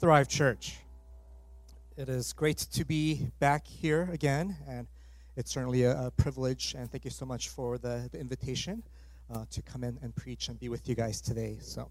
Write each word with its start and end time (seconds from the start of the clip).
Thrive 0.00 0.28
Church. 0.28 0.76
It 1.96 2.08
is 2.08 2.32
great 2.32 2.58
to 2.58 2.84
be 2.84 3.32
back 3.40 3.66
here 3.66 4.08
again, 4.12 4.56
and 4.68 4.86
it's 5.36 5.50
certainly 5.50 5.82
a, 5.82 6.06
a 6.06 6.10
privilege. 6.12 6.76
And 6.78 6.88
thank 6.88 7.04
you 7.04 7.10
so 7.10 7.26
much 7.26 7.48
for 7.48 7.78
the, 7.78 8.08
the 8.12 8.20
invitation 8.20 8.84
uh, 9.34 9.44
to 9.50 9.60
come 9.60 9.82
in 9.82 9.98
and 10.00 10.14
preach 10.14 10.50
and 10.50 10.60
be 10.60 10.68
with 10.68 10.88
you 10.88 10.94
guys 10.94 11.20
today. 11.20 11.58
So, 11.60 11.90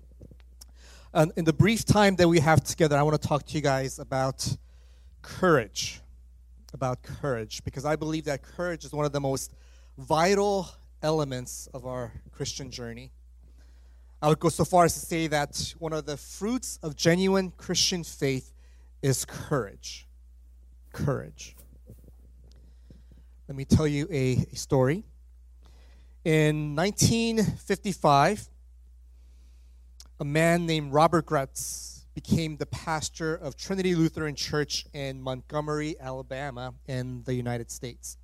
in 1.35 1.43
the 1.43 1.51
brief 1.51 1.83
time 1.83 2.15
that 2.15 2.29
we 2.29 2.39
have 2.39 2.63
together, 2.63 2.95
I 2.95 3.01
want 3.03 3.21
to 3.21 3.27
talk 3.27 3.45
to 3.45 3.53
you 3.55 3.61
guys 3.61 3.99
about 3.99 4.55
courage. 5.21 5.99
About 6.73 7.03
courage, 7.03 7.61
because 7.65 7.83
I 7.83 7.97
believe 7.97 8.23
that 8.23 8.41
courage 8.41 8.85
is 8.85 8.93
one 8.93 9.05
of 9.05 9.11
the 9.11 9.21
most 9.21 9.53
vital 9.97 10.69
elements 11.03 11.67
of 11.73 11.85
our 11.85 12.13
Christian 12.31 12.71
journey. 12.71 13.11
I 14.19 14.29
would 14.29 14.39
go 14.39 14.49
so 14.49 14.65
far 14.65 14.85
as 14.85 14.93
to 14.93 14.99
say 14.99 15.27
that 15.27 15.75
one 15.77 15.93
of 15.93 16.07
the 16.07 16.17
fruits 16.17 16.79
of 16.81 16.95
genuine 16.95 17.51
Christian 17.51 18.03
faith 18.03 18.51
is 19.03 19.25
courage. 19.25 20.07
Courage. 20.91 21.55
Let 23.47 23.55
me 23.55 23.63
tell 23.63 23.85
you 23.85 24.07
a, 24.09 24.37
story. 24.55 25.03
In 26.25 26.75
1955, 26.75 28.49
a 30.19 30.25
man 30.25 30.65
named 30.65 30.93
Robert 30.93 31.27
Graetz 31.27 32.01
became 32.15 32.57
the 32.57 32.65
pastor 32.65 33.35
of 33.35 33.55
Trinity 33.55 33.93
Lutheran 33.93 34.33
Church 34.33 34.87
in 34.93 35.21
Montgomery, 35.21 35.95
Alabama, 35.99 36.73
in 36.87 37.21
the 37.23 37.35
United 37.35 37.69
States. 37.69 38.17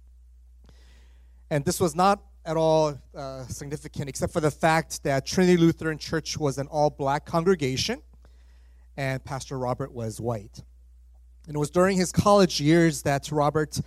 And 1.51 1.63
this 1.63 1.79
was 1.79 1.95
not 1.95 2.23
at 2.45 2.57
all 2.57 2.99
uh, 3.15 3.45
significant, 3.47 4.09
except 4.09 4.33
for 4.33 4.41
the 4.41 4.51
fact 4.51 5.03
that 5.03 5.25
Trinity 5.25 5.57
Lutheran 5.57 5.97
Church 5.97 6.37
was 6.37 6.57
an 6.57 6.67
all 6.67 6.89
black 6.89 7.25
congregation 7.25 8.01
and 8.97 9.23
Pastor 9.23 9.57
Robert 9.57 9.91
was 9.91 10.19
white. 10.19 10.61
And 11.47 11.55
it 11.55 11.59
was 11.59 11.69
during 11.69 11.97
his 11.97 12.11
college 12.11 12.61
years 12.61 13.01
that 13.03 13.31
Robert 13.31 13.79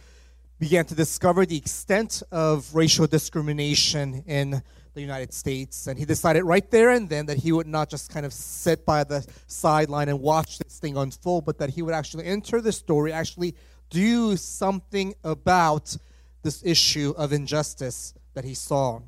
began 0.58 0.84
to 0.86 0.94
discover 0.94 1.44
the 1.46 1.56
extent 1.56 2.22
of 2.32 2.74
racial 2.74 3.06
discrimination 3.06 4.24
in 4.26 4.62
the 4.94 5.00
United 5.00 5.32
States. 5.32 5.86
And 5.86 5.98
he 5.98 6.04
decided 6.04 6.44
right 6.44 6.68
there 6.70 6.91
and 6.91 7.08
then 7.08 7.26
that 7.26 7.36
he 7.36 7.52
would 7.52 7.66
not 7.66 7.91
just 7.91 8.10
kind 8.10 8.24
of 8.24 8.32
sit 8.32 8.84
by 8.86 9.04
the 9.04 9.26
sideline 9.46 10.08
and 10.08 10.20
watch 10.20 10.58
this 10.58 10.78
thing 10.78 10.96
unfold, 10.96 11.44
but 11.44 11.58
that 11.58 11.70
he 11.70 11.82
would 11.82 11.94
actually 11.94 12.24
enter 12.24 12.60
the 12.60 12.72
story, 12.72 13.12
actually 13.12 13.54
do 13.91 14.36
something 14.36 15.14
about 15.22 15.96
this 16.42 16.64
issue 16.64 17.14
of 17.16 17.32
injustice 17.32 18.14
that 18.36 18.44
he 18.44 18.54
saw. 18.54 19.00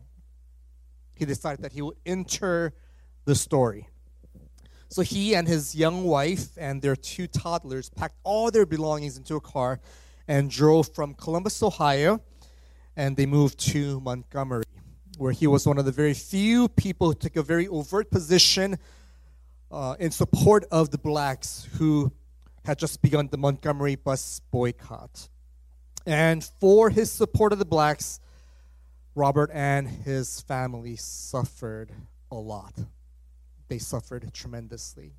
He 1.15 1.27
decided 1.27 1.63
that 1.63 1.73
he 1.73 1.83
would 1.83 1.99
enter 2.07 2.73
the 3.27 3.35
story. 3.35 3.87
So 4.89 5.03
he 5.03 5.35
and 5.35 5.47
his 5.47 5.75
young 5.75 6.05
wife 6.05 6.57
and 6.57 6.81
their 6.81 6.97
two 6.97 7.27
toddlers 7.27 7.91
packed 7.91 8.17
all 8.25 8.51
their 8.51 8.65
belongings 8.65 9.19
into 9.19 9.37
a 9.37 9.41
car 9.41 9.81
and 10.27 10.51
drove 10.51 10.95
from 10.95 11.13
Columbus, 11.13 11.63
Ohio, 11.63 12.23
and 12.97 13.19
they 13.19 13.27
moved 13.27 13.59
to 13.73 14.01
Montgomery, 14.01 14.65
where 15.19 15.33
he 15.33 15.47
was 15.47 15.67
one 15.67 15.77
of 15.77 15.85
the 15.85 15.93
very 15.93 16.15
few 16.15 16.69
people 16.71 17.09
who 17.09 17.15
took 17.15 17.37
a 17.37 17.43
very 17.43 17.69
overt 17.69 18.11
position 18.11 18.79
uh, 19.71 19.95
in 20.01 20.11
support 20.11 20.65
of 20.71 20.91
the 20.91 20.99
blacks 20.99 21.69
who 21.75 22.11
had 22.65 22.79
just 22.79 23.03
begun 23.03 23.29
the 23.31 23.37
Montgomery 23.37 23.95
bus 23.95 24.41
boycott. 24.51 25.29
And 26.07 26.43
for 26.61 26.89
his 26.89 27.13
support 27.13 27.53
of 27.53 27.59
the 27.59 27.67
blacks, 27.67 28.21
Robert 29.19 29.51
and 29.53 29.89
his 29.89 30.43
family 30.43 30.95
suffered 30.95 31.91
a 32.31 32.37
lot. 32.37 32.73
They 33.67 33.79
suffered 33.79 34.33
tremendously. 34.33 35.13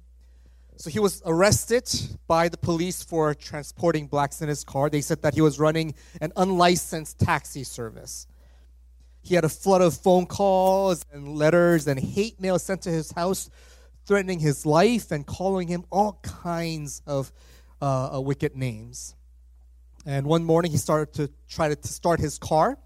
So 0.78 0.90
he 0.90 1.00
was 1.00 1.22
arrested 1.26 1.84
by 2.26 2.48
the 2.48 2.56
police 2.56 3.04
for 3.04 3.36
transporting 3.36 4.08
blacks 4.08 4.42
in 4.42 4.48
his 4.48 4.64
car. 4.64 4.90
They 4.90 5.02
said 5.02 5.22
that 5.24 5.34
he 5.34 5.42
was 5.42 5.60
running 5.60 5.96
an 6.22 6.32
unlicensed 6.38 7.20
taxi 7.20 7.66
service. 7.66 8.26
He 9.22 9.36
had 9.36 9.44
a 9.44 9.50
flood 9.50 9.82
of 9.82 9.96
phone 9.96 10.26
calls 10.26 11.04
and 11.12 11.36
letters 11.36 11.86
and 11.86 12.00
hate 12.00 12.40
mail 12.40 12.58
sent 12.58 12.84
to 12.84 12.90
his 12.90 13.12
house, 13.12 13.50
threatening 14.06 14.40
his 14.40 14.66
life 14.66 15.12
and 15.12 15.28
calling 15.28 15.68
him 15.68 15.84
all 15.92 16.22
kinds 16.24 17.02
of 17.06 17.34
uh, 17.82 18.16
uh 18.16 18.22
wicked 18.22 18.56
names. 18.56 19.14
And 20.06 20.26
one 20.26 20.46
morning 20.46 20.72
he 20.72 20.78
started 20.78 21.14
to 21.16 21.30
try 21.50 21.76
to 21.76 21.88
start 21.88 22.22
his 22.22 22.38
car 22.40 22.78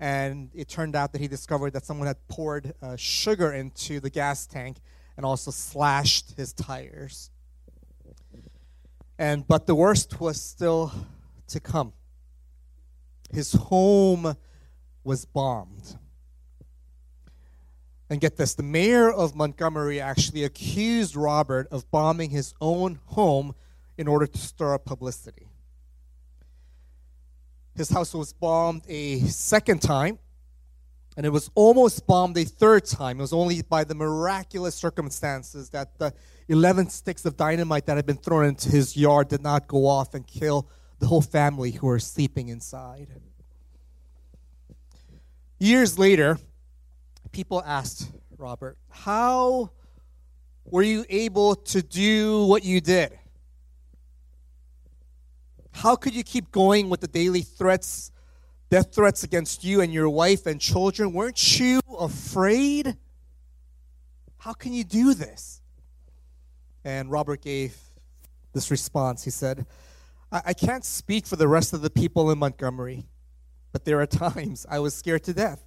and 0.00 0.50
it 0.54 0.68
turned 0.68 0.94
out 0.94 1.12
that 1.12 1.20
he 1.20 1.28
discovered 1.28 1.72
that 1.72 1.84
someone 1.84 2.06
had 2.06 2.16
poured 2.28 2.72
uh, 2.80 2.96
sugar 2.96 3.52
into 3.52 4.00
the 4.00 4.10
gas 4.10 4.46
tank 4.46 4.78
and 5.16 5.26
also 5.26 5.50
slashed 5.50 6.36
his 6.36 6.52
tires. 6.52 7.30
And 9.18 9.46
but 9.46 9.66
the 9.66 9.74
worst 9.74 10.20
was 10.20 10.40
still 10.40 10.92
to 11.48 11.58
come. 11.58 11.92
His 13.32 13.52
home 13.52 14.36
was 15.02 15.24
bombed. 15.24 15.98
And 18.10 18.20
get 18.20 18.36
this, 18.36 18.54
the 18.54 18.62
mayor 18.62 19.10
of 19.10 19.34
Montgomery 19.34 20.00
actually 20.00 20.44
accused 20.44 21.14
Robert 21.14 21.68
of 21.70 21.90
bombing 21.90 22.30
his 22.30 22.54
own 22.60 23.00
home 23.06 23.54
in 23.98 24.08
order 24.08 24.26
to 24.26 24.38
stir 24.38 24.74
up 24.74 24.84
publicity. 24.86 25.47
His 27.78 27.90
house 27.90 28.12
was 28.12 28.32
bombed 28.32 28.82
a 28.88 29.20
second 29.20 29.80
time, 29.80 30.18
and 31.16 31.24
it 31.24 31.28
was 31.28 31.48
almost 31.54 32.08
bombed 32.08 32.36
a 32.36 32.42
third 32.44 32.84
time. 32.84 33.18
It 33.18 33.22
was 33.22 33.32
only 33.32 33.62
by 33.62 33.84
the 33.84 33.94
miraculous 33.94 34.74
circumstances 34.74 35.70
that 35.70 35.96
the 35.96 36.12
11 36.48 36.90
sticks 36.90 37.24
of 37.24 37.36
dynamite 37.36 37.86
that 37.86 37.94
had 37.94 38.04
been 38.04 38.16
thrown 38.16 38.46
into 38.46 38.68
his 38.68 38.96
yard 38.96 39.28
did 39.28 39.42
not 39.42 39.68
go 39.68 39.86
off 39.86 40.14
and 40.14 40.26
kill 40.26 40.68
the 40.98 41.06
whole 41.06 41.22
family 41.22 41.70
who 41.70 41.86
were 41.86 42.00
sleeping 42.00 42.48
inside. 42.48 43.06
Years 45.60 46.00
later, 46.00 46.36
people 47.30 47.62
asked 47.64 48.10
Robert, 48.36 48.76
How 48.88 49.70
were 50.64 50.82
you 50.82 51.04
able 51.08 51.54
to 51.54 51.80
do 51.80 52.44
what 52.46 52.64
you 52.64 52.80
did? 52.80 53.16
How 55.78 55.94
could 55.94 56.12
you 56.12 56.24
keep 56.24 56.50
going 56.50 56.90
with 56.90 57.00
the 57.00 57.06
daily 57.06 57.42
threats, 57.42 58.10
death 58.68 58.92
threats 58.92 59.22
against 59.22 59.62
you 59.62 59.80
and 59.80 59.92
your 59.92 60.08
wife 60.08 60.44
and 60.44 60.60
children? 60.60 61.12
Weren't 61.12 61.60
you 61.60 61.80
afraid? 61.96 62.96
How 64.38 64.54
can 64.54 64.72
you 64.72 64.82
do 64.82 65.14
this? 65.14 65.60
And 66.84 67.12
Robert 67.12 67.42
gave 67.42 67.76
this 68.52 68.72
response. 68.72 69.22
He 69.22 69.30
said, 69.30 69.66
I, 70.32 70.42
I 70.46 70.52
can't 70.52 70.84
speak 70.84 71.28
for 71.28 71.36
the 71.36 71.46
rest 71.46 71.72
of 71.72 71.80
the 71.80 71.90
people 71.90 72.28
in 72.32 72.40
Montgomery, 72.40 73.06
but 73.70 73.84
there 73.84 74.00
are 74.00 74.06
times 74.06 74.66
I 74.68 74.80
was 74.80 74.96
scared 74.96 75.22
to 75.24 75.32
death. 75.32 75.64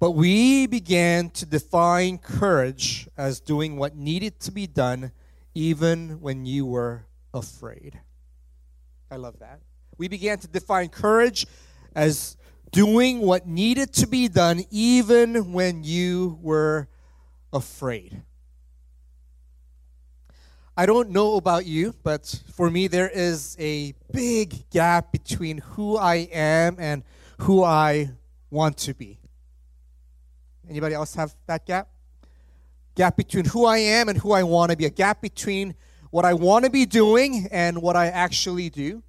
But 0.00 0.10
we 0.10 0.66
began 0.66 1.30
to 1.30 1.46
define 1.46 2.18
courage 2.18 3.08
as 3.16 3.40
doing 3.40 3.78
what 3.78 3.96
needed 3.96 4.38
to 4.40 4.52
be 4.52 4.66
done, 4.66 5.12
even 5.54 6.20
when 6.20 6.44
you 6.44 6.66
were 6.66 7.06
afraid. 7.32 7.98
I 9.12 9.16
love 9.16 9.40
that. 9.40 9.60
We 9.98 10.08
began 10.08 10.38
to 10.38 10.48
define 10.48 10.88
courage 10.88 11.46
as 11.94 12.38
doing 12.70 13.20
what 13.20 13.46
needed 13.46 13.92
to 13.92 14.06
be 14.06 14.26
done 14.26 14.64
even 14.70 15.52
when 15.52 15.84
you 15.84 16.38
were 16.40 16.88
afraid. 17.52 18.22
I 20.74 20.86
don't 20.86 21.10
know 21.10 21.36
about 21.36 21.66
you, 21.66 21.94
but 22.02 22.42
for 22.54 22.70
me, 22.70 22.88
there 22.88 23.10
is 23.10 23.54
a 23.60 23.92
big 24.10 24.70
gap 24.70 25.12
between 25.12 25.58
who 25.58 25.98
I 25.98 26.26
am 26.32 26.76
and 26.78 27.04
who 27.40 27.62
I 27.62 28.12
want 28.48 28.78
to 28.78 28.94
be. 28.94 29.18
Anybody 30.70 30.94
else 30.94 31.14
have 31.16 31.34
that 31.46 31.66
gap? 31.66 31.88
Gap 32.94 33.18
between 33.18 33.44
who 33.44 33.66
I 33.66 33.76
am 33.76 34.08
and 34.08 34.16
who 34.16 34.32
I 34.32 34.42
want 34.42 34.70
to 34.70 34.76
be. 34.78 34.86
A 34.86 34.90
gap 34.90 35.20
between 35.20 35.74
what 36.12 36.26
I 36.26 36.34
want 36.34 36.66
to 36.66 36.70
be 36.70 36.84
doing 36.84 37.48
and 37.50 37.80
what 37.80 37.96
I 37.96 38.08
actually 38.08 38.68
do. 38.68 39.02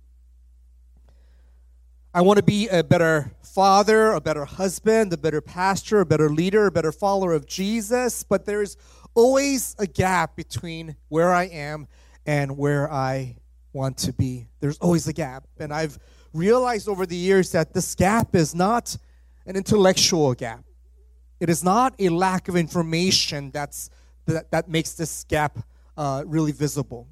I 2.13 2.21
want 2.21 2.37
to 2.37 2.43
be 2.43 2.69
a 2.69 2.81
better 2.81 3.33
father, 3.43 4.13
a 4.13 4.21
better 4.21 4.45
husband, 4.45 5.11
a 5.11 5.17
better 5.17 5.41
pastor, 5.41 5.99
a 5.99 6.05
better 6.05 6.29
leader, 6.29 6.67
a 6.67 6.71
better 6.71 6.93
follower 6.93 7.33
of 7.33 7.45
Jesus, 7.45 8.23
but 8.23 8.45
there's 8.45 8.77
always 9.15 9.75
a 9.79 9.85
gap 9.85 10.37
between 10.37 10.95
where 11.09 11.33
I 11.33 11.43
am 11.47 11.89
and 12.25 12.57
where 12.57 12.89
I 12.89 13.35
want 13.73 13.97
to 13.97 14.13
be. 14.13 14.47
There's 14.61 14.77
always 14.77 15.05
a 15.05 15.13
gap. 15.13 15.43
And 15.59 15.73
I've 15.73 15.99
realized 16.31 16.87
over 16.87 17.05
the 17.05 17.17
years 17.17 17.51
that 17.51 17.73
this 17.73 17.95
gap 17.95 18.33
is 18.33 18.55
not 18.55 18.95
an 19.45 19.57
intellectual 19.57 20.33
gap. 20.35 20.63
It 21.41 21.49
is 21.49 21.65
not 21.65 21.95
a 21.99 22.07
lack 22.07 22.47
of 22.47 22.55
information 22.55 23.51
that's, 23.51 23.89
that, 24.25 24.51
that 24.51 24.69
makes 24.69 24.93
this 24.93 25.25
gap 25.25 25.59
uh, 25.97 26.23
really 26.25 26.51
visible. 26.51 27.07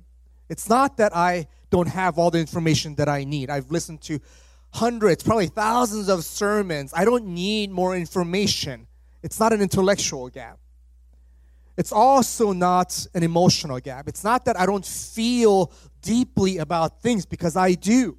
It's 0.49 0.67
not 0.67 0.97
that 0.97 1.15
I 1.15 1.47
don't 1.69 1.87
have 1.87 2.17
all 2.17 2.31
the 2.31 2.39
information 2.39 2.95
that 2.95 3.07
I 3.07 3.23
need. 3.23 3.49
I've 3.49 3.71
listened 3.71 4.01
to 4.03 4.19
hundreds, 4.73 5.23
probably 5.23 5.47
thousands 5.47 6.09
of 6.09 6.23
sermons. 6.23 6.93
I 6.95 7.05
don't 7.05 7.27
need 7.27 7.71
more 7.71 7.95
information. 7.95 8.87
It's 9.23 9.39
not 9.39 9.53
an 9.53 9.61
intellectual 9.61 10.29
gap. 10.29 10.59
It's 11.77 11.91
also 11.91 12.51
not 12.51 13.07
an 13.13 13.23
emotional 13.23 13.79
gap. 13.79 14.07
It's 14.07 14.23
not 14.23 14.45
that 14.45 14.59
I 14.59 14.65
don't 14.65 14.85
feel 14.85 15.71
deeply 16.01 16.57
about 16.57 17.01
things 17.01 17.25
because 17.25 17.55
I 17.55 17.73
do. 17.73 18.17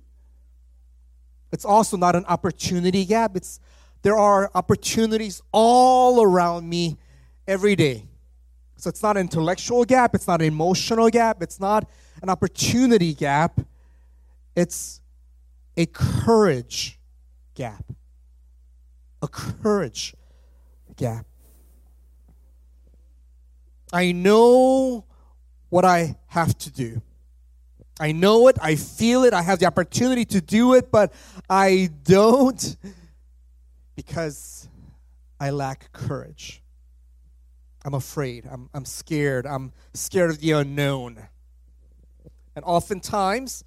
It's 1.52 1.64
also 1.64 1.96
not 1.96 2.16
an 2.16 2.24
opportunity 2.26 3.04
gap. 3.04 3.36
It's 3.36 3.60
there 4.02 4.16
are 4.16 4.50
opportunities 4.54 5.42
all 5.52 6.22
around 6.22 6.68
me 6.68 6.98
every 7.46 7.76
day. 7.76 8.08
So 8.82 8.88
it's 8.88 9.00
not 9.00 9.16
an 9.16 9.20
intellectual 9.20 9.84
gap, 9.84 10.12
it's 10.12 10.26
not 10.26 10.40
an 10.40 10.48
emotional 10.48 11.08
gap, 11.08 11.40
it's 11.40 11.60
not 11.60 11.88
an 12.20 12.28
opportunity 12.28 13.14
gap. 13.14 13.60
It's 14.56 15.00
a 15.76 15.86
courage 15.86 16.98
gap. 17.54 17.84
A 19.22 19.28
courage 19.28 20.16
gap. 20.96 21.26
I 23.92 24.10
know 24.10 25.04
what 25.68 25.84
I 25.84 26.16
have 26.26 26.58
to 26.58 26.70
do. 26.72 27.00
I 28.00 28.10
know 28.10 28.48
it, 28.48 28.58
I 28.60 28.74
feel 28.74 29.22
it, 29.22 29.32
I 29.32 29.42
have 29.42 29.60
the 29.60 29.66
opportunity 29.66 30.24
to 30.24 30.40
do 30.40 30.74
it, 30.74 30.90
but 30.90 31.12
I 31.48 31.88
don't 32.02 32.76
because 33.94 34.68
I 35.38 35.50
lack 35.50 35.92
courage. 35.92 36.61
I'm 37.84 37.94
afraid, 37.94 38.46
I'm, 38.50 38.70
I'm 38.72 38.84
scared, 38.84 39.46
I'm 39.46 39.72
scared 39.94 40.30
of 40.30 40.40
the 40.40 40.52
unknown. 40.52 41.18
And 42.54 42.64
oftentimes, 42.64 43.64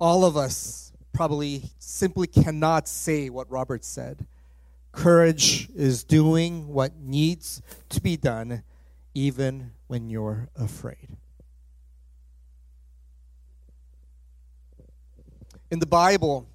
all 0.00 0.24
of 0.24 0.36
us 0.36 0.92
probably 1.12 1.70
simply 1.78 2.26
cannot 2.26 2.88
say 2.88 3.30
what 3.30 3.50
Robert 3.50 3.84
said. 3.84 4.26
Courage 4.92 5.68
is 5.76 6.02
doing 6.02 6.68
what 6.68 6.96
needs 6.96 7.62
to 7.90 8.00
be 8.00 8.16
done, 8.16 8.64
even 9.14 9.72
when 9.86 10.10
you're 10.10 10.48
afraid. 10.56 11.16
in 15.70 15.78
the 15.78 15.86
Bible, 15.86 16.48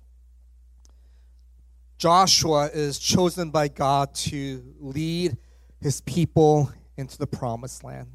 Joshua 1.98 2.70
is 2.74 3.00
chosen 3.00 3.50
by 3.50 3.70
God 3.70 4.14
to 4.16 4.62
lead 4.80 5.38
his 5.86 6.02
people 6.02 6.72
into 6.98 7.16
the 7.16 7.28
promised 7.28 7.84
land. 7.84 8.08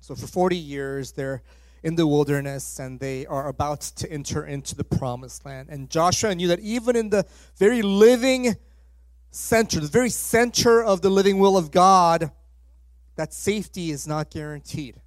So 0.00 0.14
for 0.14 0.26
40 0.26 0.56
years, 0.56 1.12
they're 1.12 1.42
in 1.82 1.94
the 1.94 2.06
wilderness 2.06 2.78
and 2.78 2.98
they 2.98 3.26
are 3.26 3.48
about 3.48 3.82
to 3.82 4.10
enter 4.10 4.46
into 4.46 4.74
the 4.74 4.84
promised 4.84 5.44
land. 5.44 5.68
And 5.68 5.90
Joshua 5.90 6.34
knew 6.34 6.48
that 6.48 6.60
even 6.60 6.96
in 6.96 7.10
the 7.10 7.26
very 7.58 7.82
living 7.82 8.56
center, 9.30 9.80
the 9.80 9.86
very 9.86 10.08
center 10.08 10.82
of 10.82 11.02
the 11.02 11.10
living 11.10 11.38
will 11.38 11.58
of 11.58 11.70
God, 11.70 12.32
that 13.16 13.34
safety 13.34 13.90
is 13.90 14.08
not 14.08 14.30
guaranteed. 14.30 14.98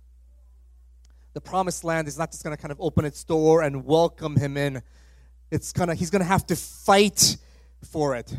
The 1.33 1.41
promised 1.41 1.83
land 1.83 2.07
is 2.07 2.19
not 2.19 2.29
just 2.29 2.43
going 2.43 2.55
to 2.55 2.61
kind 2.61 2.71
of 2.71 2.79
open 2.79 3.05
its 3.05 3.23
door 3.23 3.63
and 3.63 3.85
welcome 3.85 4.35
him 4.35 4.55
in 4.55 4.83
it's 5.49 5.73
gonna 5.73 5.95
he's 5.95 6.11
gonna 6.11 6.23
have 6.25 6.45
to 6.47 6.55
fight 6.55 7.37
for 7.83 8.15
it. 8.15 8.31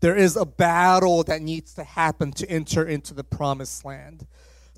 There 0.00 0.16
is 0.16 0.36
a 0.36 0.46
battle 0.46 1.22
that 1.24 1.42
needs 1.42 1.74
to 1.74 1.84
happen 1.84 2.32
to 2.32 2.48
enter 2.50 2.86
into 2.86 3.14
the 3.14 3.24
promised 3.24 3.84
land. 3.84 4.26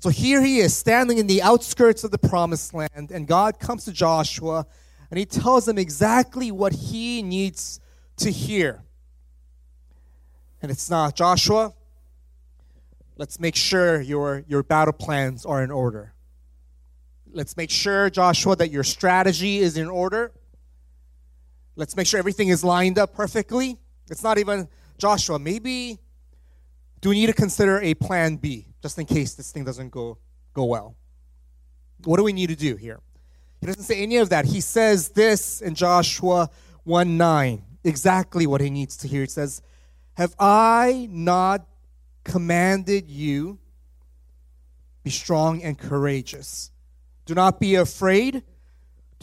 So 0.01 0.09
here 0.09 0.41
he 0.41 0.59
is 0.59 0.75
standing 0.75 1.17
in 1.17 1.27
the 1.27 1.41
outskirts 1.41 2.03
of 2.03 2.11
the 2.11 2.17
promised 2.17 2.73
land, 2.73 3.09
and 3.11 3.25
God 3.25 3.57
comes 3.59 3.85
to 3.85 3.93
Joshua 3.93 4.65
and 5.13 5.19
he 5.19 5.27
tells 5.27 5.67
him 5.67 5.77
exactly 5.77 6.49
what 6.49 6.73
he 6.73 7.21
needs 7.21 7.79
to 8.17 8.31
hear. 8.31 8.81
And 10.59 10.71
it's 10.71 10.89
not, 10.89 11.15
Joshua, 11.15 11.71
let's 13.15 13.39
make 13.39 13.55
sure 13.55 14.01
your, 14.01 14.43
your 14.47 14.63
battle 14.63 14.91
plans 14.91 15.45
are 15.45 15.63
in 15.63 15.69
order. 15.69 16.15
Let's 17.31 17.55
make 17.55 17.69
sure, 17.69 18.09
Joshua, 18.09 18.55
that 18.55 18.71
your 18.71 18.83
strategy 18.83 19.59
is 19.59 19.77
in 19.77 19.87
order. 19.87 20.31
Let's 21.75 21.95
make 21.95 22.07
sure 22.07 22.17
everything 22.17 22.47
is 22.47 22.63
lined 22.63 22.97
up 22.97 23.13
perfectly. 23.13 23.77
It's 24.09 24.23
not 24.23 24.39
even 24.39 24.67
Joshua. 24.97 25.39
Maybe 25.39 25.99
do 27.01 27.09
we 27.09 27.15
need 27.15 27.27
to 27.27 27.33
consider 27.33 27.79
a 27.81 27.93
plan 27.93 28.37
B 28.37 28.67
just 28.81 28.97
in 28.97 29.05
case 29.05 29.33
this 29.33 29.51
thing 29.51 29.63
doesn't 29.63 29.89
go 29.89 30.17
go 30.53 30.65
well? 30.65 30.95
What 32.05 32.17
do 32.17 32.23
we 32.23 32.33
need 32.33 32.47
to 32.47 32.55
do 32.55 32.75
here? 32.75 32.99
He 33.59 33.67
doesn't 33.67 33.83
say 33.83 34.01
any 34.01 34.17
of 34.17 34.29
that. 34.29 34.45
He 34.45 34.61
says 34.61 35.09
this 35.09 35.61
in 35.61 35.75
Joshua 35.75 36.49
1 36.83 37.17
9, 37.17 37.63
exactly 37.83 38.47
what 38.47 38.61
he 38.61 38.69
needs 38.69 38.97
to 38.97 39.07
hear. 39.07 39.21
He 39.21 39.27
says, 39.27 39.61
Have 40.13 40.35
I 40.39 41.07
not 41.11 41.65
commanded 42.23 43.09
you? 43.09 43.59
Be 45.03 45.09
strong 45.09 45.61
and 45.61 45.77
courageous. 45.77 46.71
Do 47.25 47.35
not 47.35 47.59
be 47.59 47.75
afraid 47.75 48.43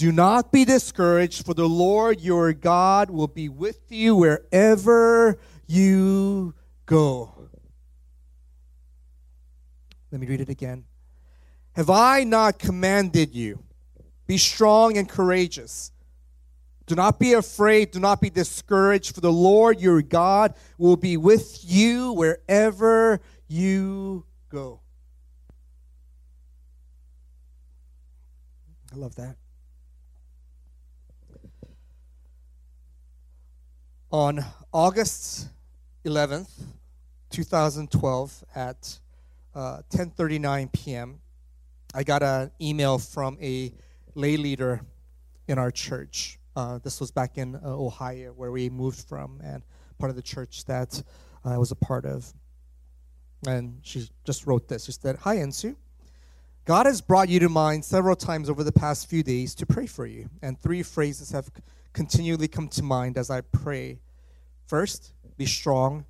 do 0.00 0.12
not 0.12 0.50
be 0.50 0.64
discouraged, 0.64 1.44
for 1.44 1.52
the 1.52 1.68
Lord 1.68 2.22
your 2.22 2.54
God 2.54 3.10
will 3.10 3.28
be 3.28 3.50
with 3.50 3.80
you 3.90 4.16
wherever 4.16 5.38
you 5.70 6.54
go. 6.86 7.32
Let 10.10 10.20
me 10.20 10.26
read 10.26 10.40
it 10.40 10.48
again. 10.48 10.84
Have 11.74 11.88
I 11.88 12.24
not 12.24 12.58
commanded 12.58 13.34
you? 13.34 13.62
Be 14.26 14.36
strong 14.36 14.96
and 14.96 15.08
courageous. 15.08 15.92
Do 16.86 16.96
not 16.96 17.20
be 17.20 17.34
afraid. 17.34 17.92
Do 17.92 18.00
not 18.00 18.20
be 18.20 18.30
discouraged, 18.30 19.14
for 19.14 19.20
the 19.20 19.30
Lord 19.30 19.80
your 19.80 20.02
God 20.02 20.54
will 20.76 20.96
be 20.96 21.16
with 21.16 21.60
you 21.64 22.12
wherever 22.14 23.20
you 23.46 24.24
go. 24.48 24.80
I 28.92 28.96
love 28.96 29.14
that. 29.14 29.36
On 34.10 34.44
August 34.72 35.48
11th, 36.04 36.50
2012, 37.28 38.44
at 38.54 38.98
uh, 39.54 39.82
10:39 39.90 40.72
p.m., 40.72 41.20
I 41.94 42.04
got 42.04 42.22
an 42.22 42.50
email 42.60 42.98
from 42.98 43.36
a 43.40 43.72
lay 44.14 44.38
leader 44.38 44.80
in 45.46 45.58
our 45.58 45.70
church. 45.70 46.38
Uh, 46.56 46.78
this 46.78 47.00
was 47.00 47.10
back 47.10 47.36
in 47.36 47.54
uh, 47.56 47.60
Ohio, 47.64 48.32
where 48.32 48.50
we 48.50 48.70
moved 48.70 49.00
from, 49.00 49.40
and 49.44 49.62
part 49.98 50.08
of 50.08 50.16
the 50.16 50.22
church 50.22 50.64
that 50.64 51.02
I 51.44 51.58
was 51.58 51.70
a 51.70 51.76
part 51.76 52.06
of. 52.06 52.32
And 53.46 53.80
she 53.82 54.08
just 54.24 54.46
wrote 54.46 54.68
this. 54.68 54.86
She 54.86 54.92
said, 54.92 55.16
"Hi, 55.16 55.36
Ensu. 55.36 55.76
God 56.64 56.86
has 56.86 57.02
brought 57.02 57.28
you 57.28 57.40
to 57.40 57.50
mind 57.50 57.84
several 57.84 58.16
times 58.16 58.48
over 58.48 58.64
the 58.64 58.72
past 58.72 59.06
few 59.08 59.22
days 59.22 59.54
to 59.56 59.66
pray 59.66 59.86
for 59.86 60.06
you, 60.06 60.30
and 60.40 60.58
three 60.58 60.82
phrases 60.82 61.30
have 61.32 61.50
continually 61.92 62.48
come 62.48 62.68
to 62.68 62.82
mind 62.82 63.18
as 63.18 63.28
I 63.30 63.42
pray. 63.42 63.98
First, 64.66 65.12
be 65.40 65.46
strong 65.46 66.04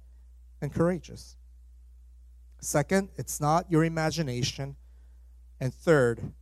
and 0.61 0.75
courageous. 0.75 1.37
Second, 2.61 3.11
it's 3.17 3.41
not 3.41 3.71
your 3.71 3.85
imagination. 3.85 4.75
And 5.61 5.73
third, 5.73 6.33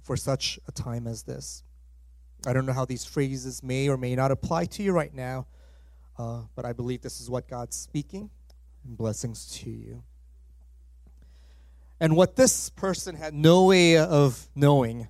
for 0.00 0.16
such 0.16 0.58
a 0.66 0.72
time 0.72 1.06
as 1.06 1.24
this. 1.24 1.62
I 2.46 2.54
don't 2.54 2.64
know 2.64 2.72
how 2.72 2.86
these 2.86 3.04
phrases 3.04 3.62
may 3.62 3.90
or 3.90 3.98
may 3.98 4.16
not 4.16 4.30
apply 4.30 4.64
to 4.64 4.82
you 4.82 4.92
right 4.92 5.12
now, 5.12 5.48
uh, 6.18 6.44
but 6.56 6.64
I 6.64 6.72
believe 6.72 7.02
this 7.02 7.20
is 7.20 7.28
what 7.28 7.46
God's 7.46 7.76
speaking. 7.76 8.30
And 8.86 8.96
blessings 8.96 9.44
to 9.58 9.70
you. 9.70 10.02
And 12.00 12.16
what 12.16 12.36
this 12.36 12.70
person 12.70 13.16
had 13.16 13.34
no 13.34 13.66
way 13.66 13.98
of 13.98 14.48
knowing 14.54 15.08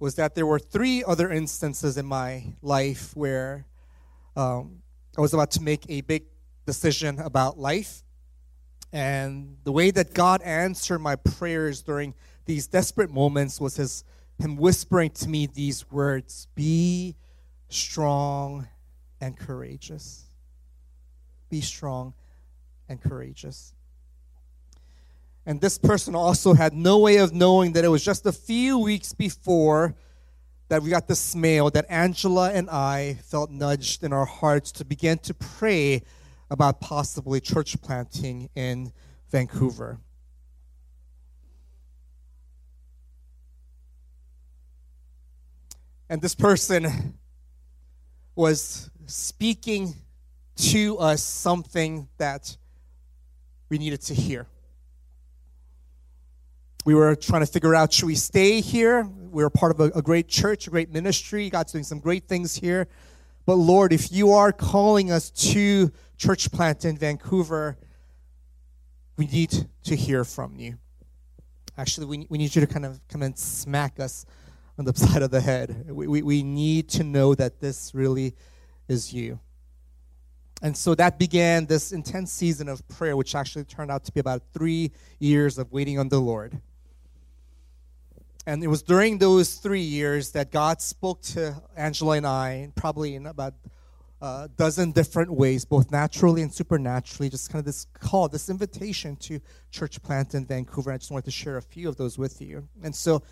was 0.00 0.16
that 0.16 0.34
there 0.34 0.46
were 0.46 0.58
three 0.58 1.04
other 1.04 1.30
instances 1.30 1.96
in 1.96 2.06
my 2.06 2.54
life 2.60 3.14
where 3.14 3.66
um, 4.34 4.82
I 5.16 5.20
was 5.20 5.34
about 5.34 5.50
to 5.52 5.62
make 5.62 5.84
a 5.88 6.00
big 6.02 6.24
decision 6.66 7.18
about 7.18 7.58
life. 7.58 8.02
And 8.92 9.56
the 9.64 9.72
way 9.72 9.90
that 9.90 10.14
God 10.14 10.42
answered 10.42 11.00
my 11.00 11.16
prayers 11.16 11.82
during 11.82 12.14
these 12.46 12.66
desperate 12.66 13.10
moments 13.10 13.60
was 13.60 13.76
his, 13.76 14.04
Him 14.38 14.56
whispering 14.56 15.10
to 15.10 15.28
me 15.28 15.46
these 15.46 15.90
words 15.90 16.46
Be 16.54 17.16
strong 17.68 18.68
and 19.20 19.36
courageous. 19.36 20.24
Be 21.48 21.60
strong 21.60 22.14
and 22.88 23.00
courageous. 23.00 23.74
And 25.46 25.60
this 25.60 25.78
person 25.78 26.14
also 26.14 26.54
had 26.54 26.74
no 26.74 26.98
way 26.98 27.16
of 27.16 27.32
knowing 27.32 27.72
that 27.72 27.84
it 27.84 27.88
was 27.88 28.04
just 28.04 28.26
a 28.26 28.32
few 28.32 28.78
weeks 28.78 29.12
before 29.12 29.94
that 30.70 30.84
we 30.84 30.88
got 30.88 31.08
this 31.08 31.34
mail 31.34 31.68
that 31.68 31.84
Angela 31.88 32.52
and 32.52 32.70
I 32.70 33.18
felt 33.24 33.50
nudged 33.50 34.04
in 34.04 34.12
our 34.12 34.24
hearts 34.24 34.70
to 34.72 34.84
begin 34.84 35.18
to 35.18 35.34
pray 35.34 36.02
about 36.48 36.80
possibly 36.80 37.40
church 37.40 37.82
planting 37.82 38.48
in 38.54 38.92
Vancouver. 39.32 39.98
And 46.08 46.22
this 46.22 46.36
person 46.36 47.18
was 48.36 48.90
speaking 49.06 49.96
to 50.56 50.98
us 50.98 51.20
something 51.20 52.08
that 52.18 52.56
we 53.68 53.78
needed 53.78 54.02
to 54.02 54.14
hear. 54.14 54.46
we 56.84 56.94
were 56.94 57.16
trying 57.16 57.40
to 57.40 57.46
figure 57.46 57.74
out 57.74 57.92
should 57.92 58.06
we 58.06 58.14
stay 58.14 58.60
here? 58.60 59.08
We 59.30 59.42
were 59.42 59.50
part 59.50 59.72
of 59.72 59.80
a, 59.80 59.98
a 59.98 60.02
great 60.02 60.28
church, 60.28 60.66
a 60.66 60.70
great 60.70 60.90
ministry. 60.90 61.50
God's 61.50 61.72
doing 61.72 61.84
some 61.84 62.00
great 62.00 62.28
things 62.28 62.56
here. 62.56 62.88
But 63.46 63.54
Lord, 63.54 63.92
if 63.92 64.12
you 64.12 64.32
are 64.32 64.52
calling 64.52 65.10
us 65.10 65.30
to 65.30 65.90
church 66.16 66.52
plant 66.52 66.84
in 66.84 66.96
Vancouver, 66.96 67.78
we 69.16 69.26
need 69.26 69.68
to 69.84 69.96
hear 69.96 70.24
from 70.24 70.56
you. 70.56 70.78
Actually, 71.76 72.06
we, 72.06 72.26
we 72.28 72.38
need 72.38 72.54
you 72.54 72.60
to 72.60 72.66
kind 72.66 72.84
of 72.84 73.00
come 73.08 73.22
and 73.22 73.38
smack 73.38 73.98
us 73.98 74.26
on 74.78 74.84
the 74.84 74.94
side 74.96 75.22
of 75.22 75.30
the 75.30 75.40
head. 75.40 75.86
We, 75.88 76.06
we, 76.06 76.22
we 76.22 76.42
need 76.42 76.88
to 76.90 77.04
know 77.04 77.34
that 77.34 77.60
this 77.60 77.94
really 77.94 78.34
is 78.88 79.12
you. 79.12 79.40
And 80.62 80.76
so 80.76 80.94
that 80.94 81.18
began 81.18 81.66
this 81.66 81.90
intense 81.92 82.32
season 82.32 82.68
of 82.68 82.86
prayer, 82.88 83.16
which 83.16 83.34
actually 83.34 83.64
turned 83.64 83.90
out 83.90 84.04
to 84.04 84.12
be 84.12 84.20
about 84.20 84.42
three 84.52 84.92
years 85.18 85.56
of 85.56 85.72
waiting 85.72 85.98
on 85.98 86.08
the 86.08 86.20
Lord. 86.20 86.60
And 88.46 88.64
it 88.64 88.68
was 88.68 88.82
during 88.82 89.18
those 89.18 89.54
three 89.54 89.82
years 89.82 90.32
that 90.32 90.50
God 90.50 90.80
spoke 90.80 91.20
to 91.22 91.60
Angela 91.76 92.16
and 92.16 92.26
I, 92.26 92.72
probably 92.74 93.14
in 93.14 93.26
about 93.26 93.54
uh, 94.22 94.42
a 94.44 94.48
dozen 94.48 94.92
different 94.92 95.30
ways, 95.30 95.64
both 95.64 95.90
naturally 95.90 96.42
and 96.42 96.52
supernaturally, 96.52 97.30
just 97.30 97.50
kind 97.50 97.60
of 97.60 97.64
this 97.64 97.86
call, 97.94 98.28
this 98.28 98.50
invitation 98.50 99.16
to 99.16 99.40
church 99.70 100.02
plant 100.02 100.34
in 100.34 100.44
Vancouver. 100.44 100.92
I 100.92 100.98
just 100.98 101.10
wanted 101.10 101.26
to 101.26 101.30
share 101.30 101.56
a 101.56 101.62
few 101.62 101.88
of 101.88 101.96
those 101.96 102.18
with 102.18 102.40
you. 102.40 102.68
And 102.82 102.94
so 102.94 103.22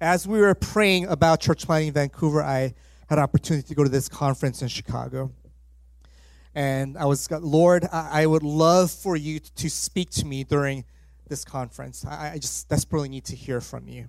as 0.00 0.26
we 0.28 0.40
were 0.40 0.54
praying 0.54 1.06
about 1.06 1.40
church 1.40 1.66
planting 1.66 1.88
in 1.88 1.94
Vancouver, 1.94 2.42
I 2.42 2.74
had 3.08 3.18
an 3.18 3.20
opportunity 3.20 3.66
to 3.68 3.74
go 3.74 3.84
to 3.84 3.90
this 3.90 4.08
conference 4.08 4.62
in 4.62 4.68
Chicago. 4.68 5.32
And 6.54 6.98
I 6.98 7.04
was, 7.04 7.30
uh, 7.30 7.38
Lord, 7.38 7.86
I, 7.92 8.26
would 8.26 8.42
love 8.42 8.90
for 8.90 9.16
you 9.16 9.38
to 9.38 9.70
speak 9.70 10.10
to 10.10 10.26
me 10.26 10.44
during 10.44 10.84
this 11.28 11.44
conference. 11.44 12.04
I 12.04 12.38
just 12.38 12.68
desperately 12.68 13.08
need 13.08 13.24
to 13.26 13.36
hear 13.36 13.60
from 13.60 13.86
you. 13.86 14.08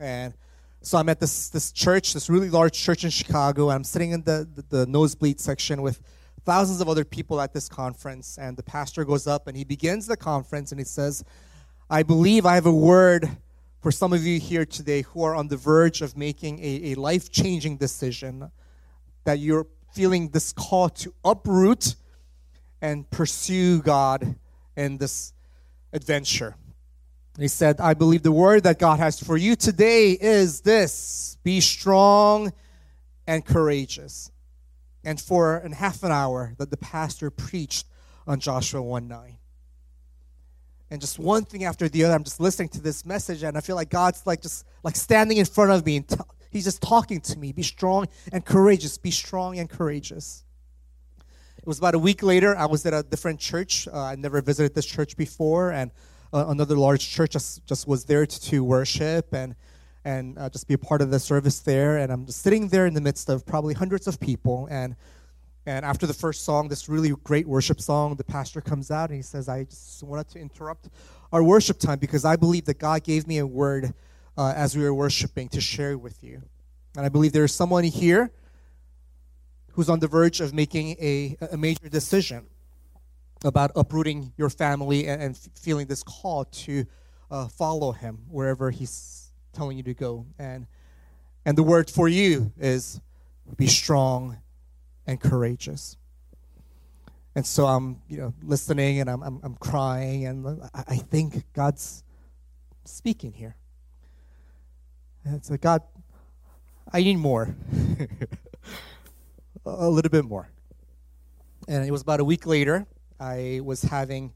And 0.00 0.34
so 0.80 0.98
I'm 0.98 1.08
at 1.08 1.20
this, 1.20 1.48
this 1.48 1.72
church, 1.72 2.12
this 2.14 2.30
really 2.30 2.50
large 2.50 2.72
church 2.72 3.04
in 3.04 3.10
Chicago, 3.10 3.68
and 3.70 3.76
I'm 3.76 3.84
sitting 3.84 4.12
in 4.12 4.22
the, 4.22 4.48
the, 4.54 4.64
the 4.76 4.86
nosebleed 4.86 5.40
section 5.40 5.82
with 5.82 6.00
thousands 6.44 6.80
of 6.80 6.88
other 6.88 7.04
people 7.04 7.40
at 7.40 7.52
this 7.52 7.68
conference. 7.68 8.38
And 8.38 8.56
the 8.56 8.62
pastor 8.62 9.04
goes 9.04 9.26
up 9.26 9.48
and 9.48 9.56
he 9.56 9.64
begins 9.64 10.06
the 10.06 10.16
conference 10.16 10.72
and 10.72 10.80
he 10.80 10.84
says, 10.84 11.24
I 11.90 12.02
believe 12.02 12.46
I 12.46 12.54
have 12.54 12.66
a 12.66 12.72
word 12.72 13.28
for 13.80 13.92
some 13.92 14.12
of 14.12 14.24
you 14.24 14.40
here 14.40 14.64
today 14.64 15.02
who 15.02 15.22
are 15.22 15.34
on 15.34 15.48
the 15.48 15.56
verge 15.56 16.02
of 16.02 16.16
making 16.16 16.58
a, 16.60 16.92
a 16.92 16.94
life 16.94 17.30
changing 17.30 17.76
decision, 17.76 18.50
that 19.24 19.38
you're 19.38 19.66
feeling 19.92 20.28
this 20.28 20.52
call 20.52 20.88
to 20.88 21.14
uproot 21.24 21.94
and 22.80 23.08
pursue 23.10 23.80
God 23.82 24.36
in 24.76 24.98
this 24.98 25.32
adventure. 25.92 26.56
He 27.38 27.48
said, 27.48 27.80
I 27.80 27.94
believe 27.94 28.22
the 28.22 28.32
word 28.32 28.64
that 28.64 28.78
God 28.78 28.98
has 28.98 29.20
for 29.20 29.36
you 29.36 29.54
today 29.54 30.12
is 30.12 30.62
this. 30.62 31.38
Be 31.44 31.60
strong 31.60 32.52
and 33.26 33.44
courageous. 33.44 34.32
And 35.04 35.20
for 35.20 35.58
an 35.58 35.72
half 35.72 36.02
an 36.02 36.10
hour 36.10 36.54
that 36.58 36.70
the 36.70 36.76
pastor 36.76 37.30
preached 37.30 37.86
on 38.26 38.40
Joshua 38.40 38.82
1 38.82 39.08
9 39.08 39.38
and 40.90 41.00
just 41.00 41.18
one 41.18 41.44
thing 41.44 41.64
after 41.64 41.88
the 41.88 42.04
other 42.04 42.14
i'm 42.14 42.24
just 42.24 42.40
listening 42.40 42.68
to 42.68 42.80
this 42.80 43.04
message 43.04 43.42
and 43.42 43.56
i 43.56 43.60
feel 43.60 43.76
like 43.76 43.90
god's 43.90 44.26
like 44.26 44.40
just 44.40 44.64
like 44.82 44.96
standing 44.96 45.36
in 45.36 45.44
front 45.44 45.70
of 45.70 45.84
me 45.84 45.96
and 45.98 46.08
t- 46.08 46.16
he's 46.50 46.64
just 46.64 46.82
talking 46.82 47.20
to 47.20 47.38
me. 47.38 47.52
Be 47.52 47.62
strong 47.62 48.08
and 48.32 48.44
courageous. 48.44 48.96
Be 48.98 49.10
strong 49.10 49.58
and 49.58 49.68
courageous. 49.68 50.44
It 51.58 51.66
was 51.66 51.78
about 51.78 51.94
a 51.94 51.98
week 51.98 52.22
later 52.22 52.56
i 52.56 52.66
was 52.66 52.86
at 52.86 52.94
a 52.94 53.02
different 53.02 53.40
church. 53.40 53.86
Uh, 53.88 53.98
i 53.98 54.14
never 54.16 54.40
visited 54.40 54.74
this 54.74 54.86
church 54.86 55.16
before 55.16 55.70
and 55.70 55.90
uh, 56.32 56.46
another 56.48 56.76
large 56.76 57.08
church 57.08 57.32
just, 57.32 57.64
just 57.66 57.86
was 57.86 58.04
there 58.04 58.26
to, 58.26 58.40
to 58.40 58.64
worship 58.64 59.32
and 59.32 59.54
and 60.04 60.38
uh, 60.38 60.48
just 60.48 60.66
be 60.66 60.74
a 60.74 60.78
part 60.78 61.02
of 61.02 61.10
the 61.10 61.18
service 61.18 61.58
there. 61.60 61.98
And 61.98 62.10
i'm 62.10 62.24
just 62.24 62.40
sitting 62.40 62.68
there 62.68 62.86
in 62.86 62.94
the 62.94 63.00
midst 63.00 63.28
of 63.28 63.44
probably 63.44 63.74
hundreds 63.74 64.06
of 64.06 64.18
people. 64.18 64.66
And 64.70 64.96
and 65.66 65.84
after 65.84 66.06
the 66.06 66.14
first 66.14 66.44
song, 66.46 66.68
this 66.68 66.88
really 66.88 67.10
great 67.24 67.46
worship 67.46 67.78
song, 67.78 68.14
the 68.16 68.24
pastor 68.24 68.62
comes 68.62 68.90
out 68.90 69.10
and 69.10 69.16
he 69.16 69.22
says, 69.22 69.50
I 69.50 69.64
just 69.64 70.02
wanted 70.02 70.28
to 70.30 70.38
interrupt 70.38 70.88
our 71.30 71.42
worship 71.42 71.78
time 71.78 71.98
because 71.98 72.24
I 72.24 72.36
believe 72.36 72.64
that 72.64 72.78
God 72.78 73.04
gave 73.04 73.26
me 73.26 73.36
a 73.36 73.46
word 73.46 73.92
uh, 74.38 74.54
as 74.56 74.74
we 74.74 74.82
were 74.82 74.94
worshiping 74.94 75.48
to 75.50 75.60
share 75.60 75.98
with 75.98 76.24
you. 76.24 76.40
And 76.96 77.04
I 77.04 77.10
believe 77.10 77.32
there 77.32 77.44
is 77.44 77.52
someone 77.52 77.84
here 77.84 78.30
who's 79.72 79.90
on 79.90 80.00
the 80.00 80.08
verge 80.08 80.40
of 80.40 80.54
making 80.54 80.96
a, 80.98 81.36
a 81.52 81.58
major 81.58 81.90
decision 81.90 82.46
about 83.44 83.70
uprooting 83.76 84.32
your 84.36 84.50
family 84.50 85.06
and, 85.06 85.22
and 85.22 85.36
feeling 85.54 85.86
this 85.86 86.02
call 86.02 86.44
to 86.44 86.84
uh, 87.30 87.48
follow 87.48 87.92
him 87.92 88.18
wherever 88.28 88.70
he's 88.70 89.30
telling 89.52 89.76
you 89.76 89.82
to 89.84 89.94
go. 89.94 90.26
And, 90.38 90.66
and 91.44 91.56
the 91.56 91.62
word 91.62 91.90
for 91.90 92.08
you 92.08 92.52
is 92.58 93.00
be 93.56 93.66
strong 93.66 94.38
and 95.06 95.20
courageous. 95.20 95.96
And 97.34 97.46
so 97.46 97.66
I'm, 97.66 98.00
you 98.08 98.18
know, 98.18 98.34
listening 98.42 99.00
and 99.00 99.08
I'm, 99.08 99.22
I'm, 99.22 99.40
I'm 99.42 99.54
crying, 99.54 100.26
and 100.26 100.60
I, 100.74 100.84
I 100.88 100.96
think 100.96 101.44
God's 101.52 102.02
speaking 102.84 103.32
here. 103.32 103.54
And 105.24 105.36
it's 105.36 105.50
like, 105.50 105.60
God, 105.60 105.82
I 106.92 107.02
need 107.02 107.18
more. 107.18 107.54
a 109.64 109.88
little 109.88 110.10
bit 110.10 110.24
more. 110.24 110.48
And 111.68 111.86
it 111.86 111.90
was 111.90 112.02
about 112.02 112.20
a 112.20 112.24
week 112.24 112.46
later, 112.46 112.86
I 113.20 113.60
was 113.64 113.82
having 113.82 114.32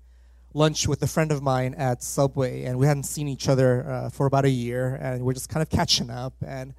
lunch 0.54 0.86
with 0.86 1.02
a 1.02 1.06
friend 1.06 1.32
of 1.32 1.42
mine 1.42 1.74
at 1.74 2.02
Subway, 2.02 2.64
and 2.64 2.78
we 2.78 2.86
hadn't 2.86 3.04
seen 3.04 3.28
each 3.28 3.48
other 3.48 3.88
uh, 3.88 4.10
for 4.10 4.26
about 4.26 4.44
a 4.44 4.50
year, 4.50 4.98
and 5.00 5.24
we're 5.24 5.32
just 5.32 5.48
kind 5.48 5.62
of 5.62 5.70
catching 5.70 6.10
up. 6.10 6.34
And 6.46 6.74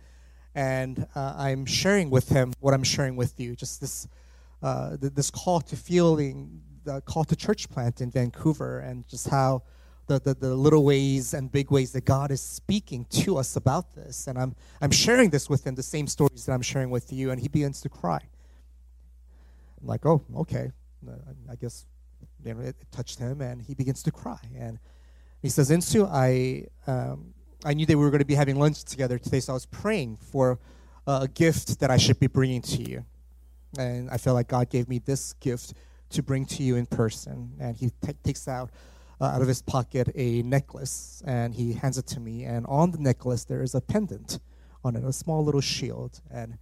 and 0.55 1.07
uh, 1.15 1.33
I'm 1.37 1.65
sharing 1.65 2.09
with 2.09 2.29
him 2.29 2.53
what 2.59 2.73
I'm 2.73 2.83
sharing 2.83 3.15
with 3.15 3.39
you. 3.39 3.55
Just 3.55 3.81
this, 3.81 4.07
uh, 4.61 4.97
this 4.99 5.31
call 5.31 5.61
to 5.61 5.75
feeling, 5.75 6.61
the 6.83 7.01
call 7.01 7.23
to 7.25 7.35
church 7.35 7.69
plant 7.69 8.01
in 8.01 8.11
Vancouver, 8.11 8.79
and 8.79 9.07
just 9.07 9.29
how 9.29 9.63
the, 10.07 10.19
the, 10.19 10.33
the, 10.33 10.53
little 10.53 10.83
ways 10.83 11.33
and 11.33 11.51
big 11.51 11.71
ways 11.71 11.93
that 11.93 12.05
God 12.05 12.29
is 12.29 12.41
speaking 12.41 13.05
to 13.05 13.37
us 13.37 13.55
about 13.55 13.95
this. 13.95 14.27
And 14.27 14.37
I'm, 14.37 14.53
I'm 14.81 14.91
sharing 14.91 15.29
this 15.29 15.49
with 15.49 15.65
him, 15.65 15.75
the 15.75 15.83
same 15.83 16.07
stories 16.07 16.45
that 16.45 16.51
I'm 16.51 16.61
sharing 16.61 16.89
with 16.89 17.11
you, 17.11 17.31
and 17.31 17.41
he 17.41 17.47
begins 17.47 17.81
to 17.81 17.89
cry. 17.89 18.19
I'm 19.81 19.87
like, 19.87 20.05
oh, 20.05 20.21
okay. 20.35 20.71
I 21.49 21.55
guess 21.55 21.85
you 22.45 22.53
know, 22.53 22.61
it, 22.61 22.75
it 22.79 22.91
touched 22.91 23.19
him, 23.19 23.41
and 23.41 23.61
he 23.61 23.73
begins 23.73 24.03
to 24.03 24.11
cry. 24.11 24.39
And 24.57 24.79
he 25.41 25.49
says, 25.49 25.69
Insu, 25.69 26.09
I, 26.11 26.67
um, 26.89 27.33
I 27.65 27.73
knew 27.73 27.85
that 27.85 27.97
we 27.97 28.03
were 28.03 28.11
going 28.11 28.19
to 28.19 28.25
be 28.25 28.35
having 28.35 28.57
lunch 28.57 28.83
together 28.83 29.17
today, 29.17 29.39
so 29.39 29.53
I 29.53 29.55
was 29.55 29.65
praying 29.65 30.17
for 30.17 30.59
a 31.05 31.27
gift 31.27 31.79
that 31.79 31.91
I 31.91 31.97
should 31.97 32.19
be 32.19 32.27
bringing 32.27 32.61
to 32.61 32.89
you. 32.89 33.05
And 33.77 34.09
I 34.09 34.17
felt 34.17 34.35
like 34.35 34.47
God 34.47 34.69
gave 34.69 34.87
me 34.87 34.99
this 34.99 35.33
gift 35.33 35.73
to 36.11 36.23
bring 36.23 36.45
to 36.45 36.63
you 36.63 36.75
in 36.75 36.85
person. 36.85 37.53
And 37.59 37.75
he 37.75 37.91
t- 38.05 38.13
takes 38.23 38.47
out 38.47 38.69
uh, 39.19 39.25
out 39.25 39.41
of 39.41 39.47
his 39.47 39.61
pocket 39.61 40.09
a 40.15 40.41
necklace 40.41 41.21
and 41.25 41.53
he 41.53 41.73
hands 41.73 41.97
it 41.97 42.05
to 42.07 42.19
me. 42.19 42.43
And 42.43 42.65
on 42.67 42.91
the 42.91 42.97
necklace, 42.97 43.45
there 43.45 43.63
is 43.63 43.73
a 43.73 43.81
pendant 43.81 44.39
on 44.83 44.95
it, 44.95 45.03
a 45.03 45.13
small 45.13 45.43
little 45.43 45.61
shield. 45.61 46.21
And 46.31 46.57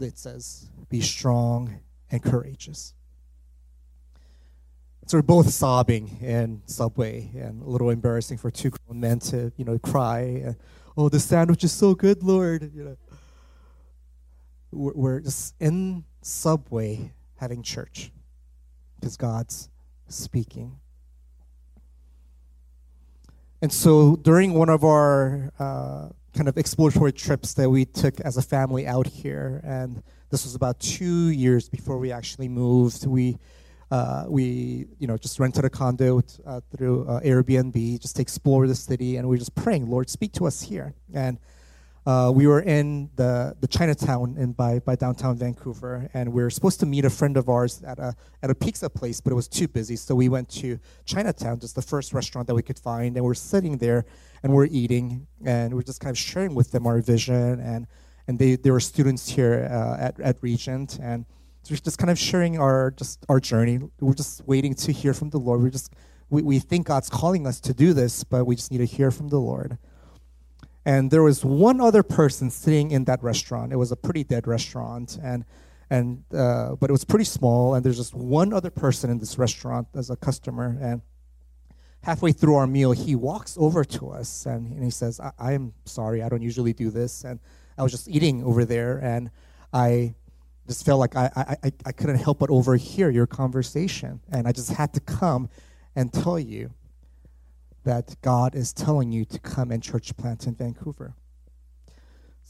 it 0.00 0.18
says, 0.18 0.70
Be 0.88 1.00
strong 1.00 1.80
and 2.10 2.22
courageous. 2.22 2.94
So 5.08 5.18
we're 5.18 5.22
both 5.22 5.50
sobbing 5.50 6.18
in 6.20 6.62
Subway 6.66 7.30
and 7.36 7.62
a 7.62 7.64
little 7.64 7.90
embarrassing 7.90 8.38
for 8.38 8.50
two 8.50 8.70
grown 8.70 8.98
men 8.98 9.20
to, 9.20 9.52
you 9.56 9.64
know, 9.64 9.78
cry. 9.78 10.56
oh, 10.96 11.08
the 11.08 11.20
sandwich 11.20 11.62
is 11.62 11.70
so 11.70 11.94
good, 11.94 12.24
Lord. 12.24 12.72
You 12.74 12.84
know, 12.84 12.96
we're 14.72 15.20
just 15.20 15.54
in 15.60 16.04
Subway 16.22 17.12
having 17.36 17.62
church 17.62 18.10
because 18.98 19.16
God's 19.16 19.68
speaking. 20.08 20.80
And 23.62 23.72
so 23.72 24.16
during 24.16 24.54
one 24.54 24.68
of 24.68 24.82
our 24.82 25.52
uh, 25.60 26.08
kind 26.34 26.48
of 26.48 26.58
exploratory 26.58 27.12
trips 27.12 27.54
that 27.54 27.70
we 27.70 27.84
took 27.84 28.18
as 28.22 28.36
a 28.38 28.42
family 28.42 28.88
out 28.88 29.06
here, 29.06 29.60
and 29.62 30.02
this 30.30 30.42
was 30.42 30.56
about 30.56 30.80
two 30.80 31.28
years 31.28 31.68
before 31.68 31.96
we 31.98 32.10
actually 32.10 32.48
moved, 32.48 33.06
we 33.06 33.38
uh, 33.90 34.24
we, 34.28 34.86
you 34.98 35.06
know, 35.06 35.16
just 35.16 35.38
rented 35.38 35.64
a 35.64 35.70
condo 35.70 36.20
uh, 36.44 36.60
through 36.74 37.06
uh, 37.08 37.20
Airbnb 37.20 38.00
just 38.00 38.16
to 38.16 38.22
explore 38.22 38.66
the 38.66 38.74
city, 38.74 39.16
and 39.16 39.28
we 39.28 39.36
are 39.36 39.38
just 39.38 39.54
praying, 39.54 39.88
Lord, 39.88 40.10
speak 40.10 40.32
to 40.34 40.46
us 40.46 40.62
here. 40.62 40.94
And 41.14 41.38
uh, 42.04 42.30
we 42.32 42.46
were 42.46 42.60
in 42.60 43.10
the, 43.16 43.56
the 43.60 43.66
Chinatown 43.66 44.36
in 44.38 44.52
by, 44.52 44.78
by 44.78 44.94
downtown 44.94 45.36
Vancouver, 45.36 46.08
and 46.14 46.32
we 46.32 46.42
were 46.42 46.50
supposed 46.50 46.78
to 46.80 46.86
meet 46.86 47.04
a 47.04 47.10
friend 47.10 47.36
of 47.36 47.48
ours 47.48 47.82
at 47.82 47.98
a 47.98 48.14
at 48.42 48.50
a 48.50 48.54
pizza 48.54 48.88
place, 48.88 49.20
but 49.20 49.32
it 49.32 49.34
was 49.34 49.48
too 49.48 49.66
busy, 49.66 49.96
so 49.96 50.14
we 50.14 50.28
went 50.28 50.48
to 50.48 50.78
Chinatown, 51.04 51.58
just 51.58 51.74
the 51.74 51.82
first 51.82 52.12
restaurant 52.12 52.46
that 52.46 52.54
we 52.54 52.62
could 52.62 52.78
find, 52.78 53.16
and 53.16 53.24
we're 53.24 53.34
sitting 53.34 53.78
there 53.78 54.04
and 54.42 54.52
we're 54.52 54.68
eating, 54.70 55.26
and 55.44 55.74
we're 55.74 55.82
just 55.82 56.00
kind 56.00 56.12
of 56.12 56.18
sharing 56.18 56.54
with 56.54 56.70
them 56.70 56.86
our 56.86 57.00
vision, 57.00 57.58
and 57.60 57.86
and 58.28 58.38
they, 58.38 58.56
they 58.56 58.70
were 58.70 58.80
students 58.80 59.28
here 59.28 59.68
uh, 59.70 59.96
at 60.00 60.20
at 60.20 60.36
Regent, 60.42 60.98
and 61.02 61.24
we're 61.70 61.76
just 61.76 61.98
kind 61.98 62.10
of 62.10 62.18
sharing 62.18 62.58
our 62.58 62.90
just 62.90 63.24
our 63.28 63.40
journey. 63.40 63.80
We're 64.00 64.14
just 64.14 64.46
waiting 64.46 64.74
to 64.74 64.92
hear 64.92 65.14
from 65.14 65.30
the 65.30 65.38
Lord. 65.38 65.62
We're 65.62 65.70
just 65.70 65.92
we, 66.30 66.42
we 66.42 66.58
think 66.58 66.86
God's 66.86 67.08
calling 67.08 67.46
us 67.46 67.60
to 67.60 67.74
do 67.74 67.92
this, 67.92 68.24
but 68.24 68.44
we 68.44 68.56
just 68.56 68.70
need 68.70 68.78
to 68.78 68.86
hear 68.86 69.10
from 69.10 69.28
the 69.28 69.38
Lord. 69.38 69.78
And 70.84 71.10
there 71.10 71.22
was 71.22 71.44
one 71.44 71.80
other 71.80 72.02
person 72.02 72.50
sitting 72.50 72.92
in 72.92 73.04
that 73.04 73.22
restaurant. 73.22 73.72
It 73.72 73.76
was 73.76 73.90
a 73.90 73.96
pretty 73.96 74.22
dead 74.22 74.46
restaurant, 74.46 75.18
and 75.22 75.44
and 75.90 76.22
uh, 76.32 76.76
but 76.76 76.90
it 76.90 76.92
was 76.92 77.04
pretty 77.04 77.24
small. 77.24 77.74
And 77.74 77.84
there's 77.84 77.96
just 77.96 78.14
one 78.14 78.52
other 78.52 78.70
person 78.70 79.10
in 79.10 79.18
this 79.18 79.36
restaurant 79.38 79.88
as 79.94 80.10
a 80.10 80.16
customer. 80.16 80.78
And 80.80 81.02
halfway 82.02 82.32
through 82.32 82.54
our 82.54 82.68
meal, 82.68 82.92
he 82.92 83.16
walks 83.16 83.56
over 83.58 83.84
to 83.84 84.10
us 84.10 84.46
and, 84.46 84.72
and 84.72 84.84
he 84.84 84.90
says, 84.90 85.20
I, 85.20 85.52
am 85.52 85.72
sorry, 85.84 86.22
I 86.22 86.28
don't 86.28 86.42
usually 86.42 86.72
do 86.72 86.90
this." 86.90 87.24
And 87.24 87.40
I 87.76 87.82
was 87.82 87.92
just 87.92 88.08
eating 88.08 88.44
over 88.44 88.64
there, 88.64 88.98
and 88.98 89.30
I 89.72 90.14
just 90.66 90.84
felt 90.84 91.00
like 91.00 91.16
I, 91.16 91.56
I, 91.62 91.72
I 91.84 91.92
couldn't 91.92 92.16
help 92.16 92.38
but 92.38 92.50
overhear 92.50 93.10
your 93.10 93.26
conversation. 93.26 94.20
And 94.30 94.48
I 94.48 94.52
just 94.52 94.70
had 94.70 94.92
to 94.94 95.00
come 95.00 95.48
and 95.94 96.12
tell 96.12 96.38
you 96.38 96.70
that 97.84 98.16
God 98.20 98.54
is 98.54 98.72
telling 98.72 99.12
you 99.12 99.24
to 99.24 99.38
come 99.38 99.70
and 99.70 99.82
church 99.82 100.16
plant 100.16 100.46
in 100.46 100.54
Vancouver. 100.54 101.14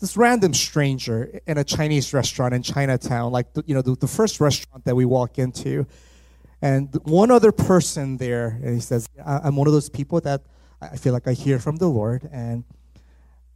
This 0.01 0.17
random 0.17 0.53
stranger 0.53 1.41
in 1.47 1.57
a 1.59 1.65
Chinese 1.65 2.13
restaurant 2.13 2.53
in 2.55 2.63
Chinatown, 2.63 3.33
like 3.33 3.53
the, 3.55 3.63
you 3.67 3.75
know 3.75 3.83
the, 3.83 3.97
the 3.97 4.07
first 4.07 4.41
restaurant 4.41 4.85
that 4.85 4.95
we 4.95 5.05
walk 5.07 5.39
into, 5.39 5.87
and 6.61 6.95
one 7.05 7.31
other 7.31 7.51
person 7.51 8.19
there, 8.19 8.59
and 8.63 8.75
he 8.75 8.81
says, 8.81 9.09
"I'm 9.25 9.57
one 9.57 9.67
of 9.67 9.73
those 9.73 9.89
people 9.89 10.21
that 10.21 10.43
I 10.83 10.97
feel 10.97 11.15
like 11.15 11.27
I 11.27 11.33
hear 11.33 11.59
from 11.59 11.77
the 11.77 11.87
Lord, 11.87 12.29
and 12.31 12.65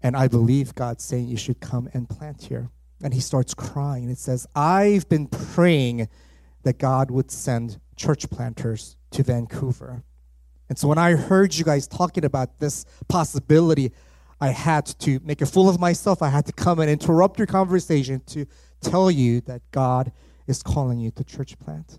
and 0.02 0.16
I 0.16 0.28
believe 0.28 0.74
God's 0.74 1.04
saying 1.04 1.28
you 1.28 1.36
should 1.36 1.60
come 1.60 1.90
and 1.92 2.08
plant 2.08 2.44
here." 2.44 2.70
And 3.02 3.14
he 3.14 3.20
starts 3.20 3.54
crying. 3.54 4.08
It 4.08 4.18
says, 4.18 4.46
I've 4.54 5.08
been 5.08 5.26
praying 5.26 6.08
that 6.62 6.78
God 6.78 7.10
would 7.10 7.30
send 7.30 7.80
church 7.96 8.28
planters 8.30 8.96
to 9.12 9.22
Vancouver. 9.22 10.02
And 10.68 10.78
so 10.78 10.88
when 10.88 10.98
I 10.98 11.12
heard 11.12 11.54
you 11.54 11.64
guys 11.64 11.88
talking 11.88 12.24
about 12.24 12.58
this 12.60 12.84
possibility, 13.08 13.92
I 14.40 14.48
had 14.48 14.86
to 15.00 15.20
make 15.24 15.40
a 15.40 15.46
fool 15.46 15.68
of 15.68 15.80
myself. 15.80 16.22
I 16.22 16.28
had 16.28 16.46
to 16.46 16.52
come 16.52 16.78
and 16.78 16.88
interrupt 16.88 17.38
your 17.38 17.46
conversation 17.46 18.22
to 18.26 18.46
tell 18.80 19.10
you 19.10 19.40
that 19.42 19.62
God 19.70 20.12
is 20.46 20.62
calling 20.62 20.98
you 20.98 21.10
to 21.12 21.24
church 21.24 21.58
plant. 21.58 21.98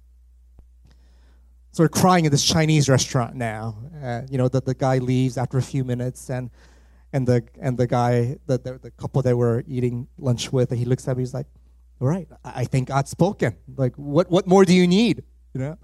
So 1.73 1.83
we're 1.83 1.89
crying 1.89 2.25
in 2.25 2.31
this 2.31 2.43
Chinese 2.43 2.89
restaurant 2.89 3.35
now. 3.35 3.77
Uh, 4.03 4.21
you 4.29 4.37
know, 4.37 4.47
that 4.49 4.65
the 4.65 4.73
guy 4.73 4.97
leaves 4.97 5.37
after 5.37 5.57
a 5.57 5.61
few 5.61 5.83
minutes, 5.83 6.29
and 6.29 6.49
and 7.13 7.27
the 7.27 7.43
and 7.59 7.77
the 7.77 7.87
guy, 7.87 8.37
the, 8.45 8.57
the, 8.57 8.79
the 8.81 8.91
couple 8.91 9.21
that 9.21 9.35
we're 9.35 9.63
eating 9.67 10.07
lunch 10.17 10.51
with, 10.51 10.71
he 10.71 10.85
looks 10.85 11.07
at 11.07 11.17
me, 11.17 11.21
he's 11.21 11.33
like, 11.33 11.47
"All 11.99 12.07
right, 12.07 12.27
I 12.43 12.65
think 12.65 12.87
God's 12.87 13.11
spoken. 13.11 13.55
Like, 13.75 13.95
what 13.95 14.31
what 14.31 14.47
more 14.47 14.65
do 14.65 14.73
you 14.73 14.87
need?" 14.87 15.23
You 15.53 15.61
know. 15.61 15.77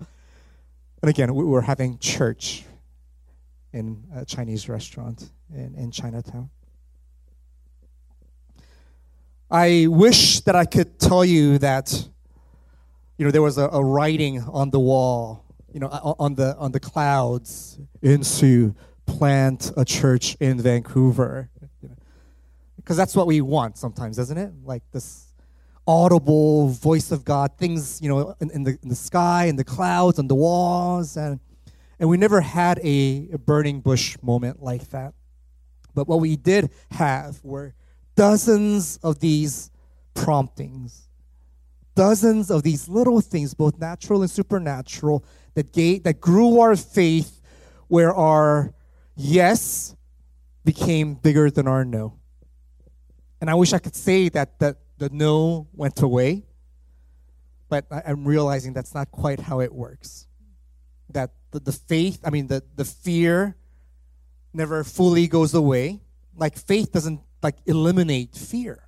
And 1.01 1.09
again, 1.09 1.33
we 1.35 1.43
were 1.43 1.61
having 1.61 1.99
church 1.99 2.63
in 3.71 4.03
a 4.15 4.25
Chinese 4.25 4.67
restaurant 4.67 5.29
in, 5.53 5.75
in 5.75 5.91
Chinatown. 5.91 6.49
I 9.49 9.87
wish 9.87 10.41
that 10.41 10.55
I 10.55 10.65
could 10.65 10.99
tell 10.99 11.23
you 11.23 11.57
that, 11.59 11.93
you 13.17 13.25
know, 13.25 13.31
there 13.31 13.41
was 13.41 13.57
a, 13.57 13.69
a 13.69 13.83
writing 13.83 14.41
on 14.41 14.71
the 14.71 14.79
wall, 14.79 15.45
you 15.71 15.79
know, 15.79 15.87
on 15.87 16.35
the 16.35 16.55
on 16.57 16.71
the 16.71 16.79
clouds, 16.79 17.79
into 18.01 18.75
plant 19.07 19.71
a 19.75 19.83
church 19.83 20.35
in 20.39 20.61
Vancouver. 20.61 21.49
Because 22.75 22.95
that's 22.95 23.15
what 23.15 23.25
we 23.25 23.41
want 23.41 23.77
sometimes, 23.77 24.19
isn't 24.19 24.37
it? 24.37 24.51
Like 24.63 24.83
this 24.91 25.25
audible 25.87 26.67
voice 26.69 27.11
of 27.11 27.25
God, 27.25 27.57
things, 27.57 27.99
you 28.01 28.09
know, 28.09 28.35
in, 28.39 28.51
in, 28.51 28.63
the, 28.63 28.77
in 28.83 28.89
the 28.89 28.95
sky, 28.95 29.45
in 29.45 29.55
the 29.55 29.63
clouds, 29.63 30.19
on 30.19 30.27
the 30.27 30.35
walls. 30.35 31.17
And, 31.17 31.39
and 31.99 32.09
we 32.09 32.17
never 32.17 32.41
had 32.41 32.79
a, 32.83 33.29
a 33.33 33.37
burning 33.37 33.79
bush 33.79 34.17
moment 34.21 34.61
like 34.61 34.89
that. 34.89 35.13
But 35.95 36.07
what 36.07 36.19
we 36.19 36.35
did 36.35 36.69
have 36.91 37.43
were 37.43 37.73
dozens 38.15 38.97
of 38.97 39.19
these 39.19 39.71
promptings, 40.13 41.07
dozens 41.95 42.51
of 42.51 42.63
these 42.63 42.87
little 42.87 43.21
things, 43.21 43.53
both 43.53 43.79
natural 43.79 44.21
and 44.21 44.29
supernatural, 44.29 45.25
that, 45.55 45.73
gave, 45.73 46.03
that 46.03 46.21
grew 46.21 46.59
our 46.59 46.75
faith 46.75 47.41
where 47.87 48.13
our 48.13 48.73
yes 49.17 49.95
became 50.63 51.15
bigger 51.15 51.49
than 51.49 51.67
our 51.67 51.83
no. 51.83 52.19
And 53.41 53.49
I 53.49 53.55
wish 53.55 53.73
I 53.73 53.79
could 53.79 53.95
say 53.95 54.29
that, 54.29 54.59
that 54.59 54.77
the 54.97 55.09
no 55.09 55.67
went 55.73 56.01
away, 56.01 56.45
but 57.69 57.85
I, 57.91 58.11
am 58.11 58.25
realizing 58.25 58.73
that's 58.73 58.93
not 58.93 59.11
quite 59.11 59.39
how 59.39 59.59
it 59.59 59.73
works. 59.73 60.27
That 61.09 61.31
the, 61.51 61.59
the 61.59 61.71
faith, 61.71 62.19
I 62.25 62.29
mean, 62.29 62.47
the, 62.47 62.63
the 62.75 62.85
fear 62.85 63.55
never 64.53 64.83
fully 64.83 65.27
goes 65.27 65.53
away. 65.53 66.01
Like 66.35 66.57
faith 66.57 66.91
doesn't 66.91 67.21
like 67.41 67.57
eliminate 67.65 68.35
fear. 68.35 68.87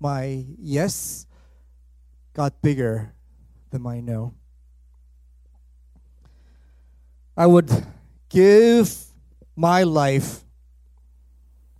My 0.00 0.44
yes 0.58 1.26
got 2.32 2.60
bigger 2.62 3.14
than 3.70 3.82
my 3.82 4.00
no. 4.00 4.34
I 7.36 7.46
would 7.46 7.70
give 8.32 9.04
my 9.54 9.82
life 9.82 10.44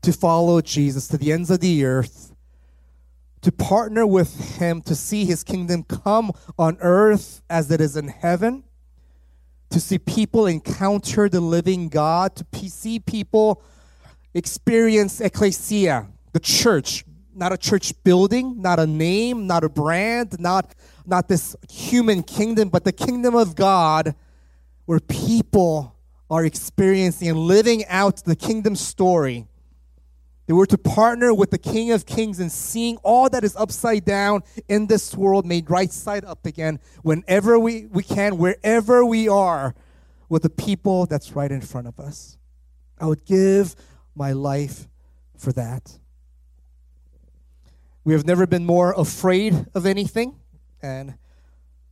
to 0.03 0.13
follow 0.13 0.61
Jesus 0.61 1.09
to 1.09 1.17
the 1.17 1.33
ends 1.33 1.51
of 1.51 1.61
the 1.61 1.85
earth, 1.85 2.35
to 3.41 3.51
partner 3.51 4.07
with 4.07 4.59
Him 4.59 4.83
to 4.83 4.95
see 4.95 5.25
His 5.25 5.43
kingdom 5.43 5.83
come 5.83 6.33
on 6.59 6.77
earth 6.81 7.43
as 7.49 7.71
it 7.71 7.81
is 7.81 7.97
in 7.97 8.09
heaven, 8.09 8.65
to 9.71 9.81
see 9.81 9.99
people 9.99 10.47
encounter 10.47 11.29
the 11.29 11.41
living 11.41 11.89
God, 11.89 12.37
to 12.37 12.45
see 12.69 12.99
people 12.99 13.63
experience 14.35 15.21
ecclesia, 15.21 16.09
the 16.33 16.41
church, 16.41 17.05
not 17.35 17.53
a 17.53 17.57
church 17.57 17.95
building, 18.05 18.61
not 18.61 18.79
a 18.79 18.87
name, 18.87 19.47
not 19.47 19.65
a 19.65 19.69
brand, 19.71 20.39
not, 20.39 20.75
not 21.07 21.29
this 21.29 21.57
human 21.71 22.23
kingdom, 22.23 22.69
but 22.69 22.85
the 22.85 22.93
kingdom 22.93 23.35
of 23.35 23.55
God 23.55 24.15
where 24.85 25.01
people 25.01 25.97
are 26.33 26.47
experiencing 26.47 27.29
and 27.29 27.39
living 27.39 27.85
out 27.89 28.25
the 28.25 28.35
kingdom 28.35 28.75
story. 28.75 29.47
That 30.47 30.55
we're 30.55 30.65
to 30.65 30.79
partner 30.79 31.35
with 31.35 31.51
the 31.51 31.59
King 31.59 31.93
of 31.93 32.07
Kings 32.07 32.41
and 32.41 32.51
seeing 32.51 32.97
all 33.03 33.29
that 33.29 33.45
is 33.45 33.55
upside 33.55 34.07
down 34.07 34.43
in 34.67 34.87
this 34.87 35.15
world 35.15 35.45
made 35.45 35.69
right 35.69 35.93
side 35.93 36.25
up 36.25 36.47
again 36.47 36.81
whenever 37.03 37.59
we, 37.59 37.85
we 37.85 38.03
can, 38.03 38.39
wherever 38.39 39.05
we 39.05 39.29
are, 39.29 39.75
with 40.31 40.43
the 40.43 40.49
people 40.49 41.05
that's 41.05 41.33
right 41.33 41.53
in 41.53 41.61
front 41.61 41.87
of 41.87 42.01
us. 42.01 42.39
I 42.99 43.05
would 43.05 43.27
give 43.27 43.77
my 44.15 44.33
life 44.33 44.89
for 45.37 45.53
that. 45.53 45.99
We 48.05 48.15
have 48.15 48.27
never 48.27 48.47
been 48.47 48.65
more 48.65 48.95
afraid 48.97 49.67
of 49.75 49.85
anything, 49.85 50.41
and 50.81 51.19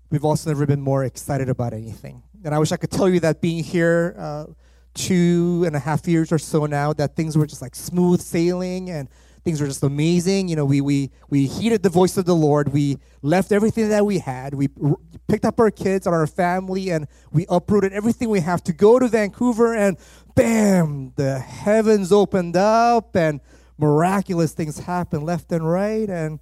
we've 0.09 0.24
also 0.24 0.48
never 0.48 0.64
been 0.64 0.81
more 0.81 1.05
excited 1.05 1.50
about 1.50 1.74
anything. 1.74 2.22
And 2.44 2.55
I 2.55 2.59
wish 2.59 2.72
I 2.72 2.76
could 2.76 2.90
tell 2.90 3.09
you 3.09 3.20
that 3.20 3.40
being 3.40 3.62
here 3.62 4.14
uh, 4.18 4.46
two 4.94 5.64
and 5.66 5.76
a 5.76 5.79
half 5.79 6.07
years 6.09 6.33
or 6.33 6.38
so 6.38 6.66
now, 6.66 6.92
that 6.94 7.16
things 7.16 7.37
were 7.37 7.46
just 7.46 7.62
like 7.62 7.74
smooth 7.74 8.20
sailing 8.20 8.90
and 8.90 9.09
things 9.44 9.61
were 9.61 9.66
just 9.66 9.83
amazing. 9.83 10.48
You 10.48 10.57
know, 10.57 10.64
we, 10.64 10.81
we, 10.81 11.11
we 11.29 11.46
heeded 11.46 11.83
the 11.83 11.88
voice 11.88 12.16
of 12.16 12.24
the 12.24 12.35
Lord. 12.35 12.72
We 12.72 12.98
left 13.22 13.53
everything 13.53 13.88
that 13.88 14.05
we 14.05 14.18
had. 14.18 14.55
We 14.55 14.68
r- 14.83 14.96
picked 15.29 15.44
up 15.44 15.61
our 15.61 15.70
kids 15.70 16.07
and 16.07 16.14
our 16.14 16.26
family 16.26 16.90
and 16.90 17.07
we 17.33 17.46
uprooted 17.48 17.92
everything 17.92 18.29
we 18.29 18.40
have 18.40 18.62
to 18.64 18.72
go 18.72 18.98
to 18.98 19.09
Vancouver 19.09 19.74
and 19.74 19.96
bam, 20.35 21.12
the 21.16 21.38
heavens 21.38 22.12
opened 22.12 22.57
up 22.57 23.16
and 23.16 23.40
miraculous 23.79 24.53
things 24.53 24.79
happened 24.81 25.24
left 25.24 25.53
and 25.53 25.68
right. 25.68 26.09
And 26.09 26.40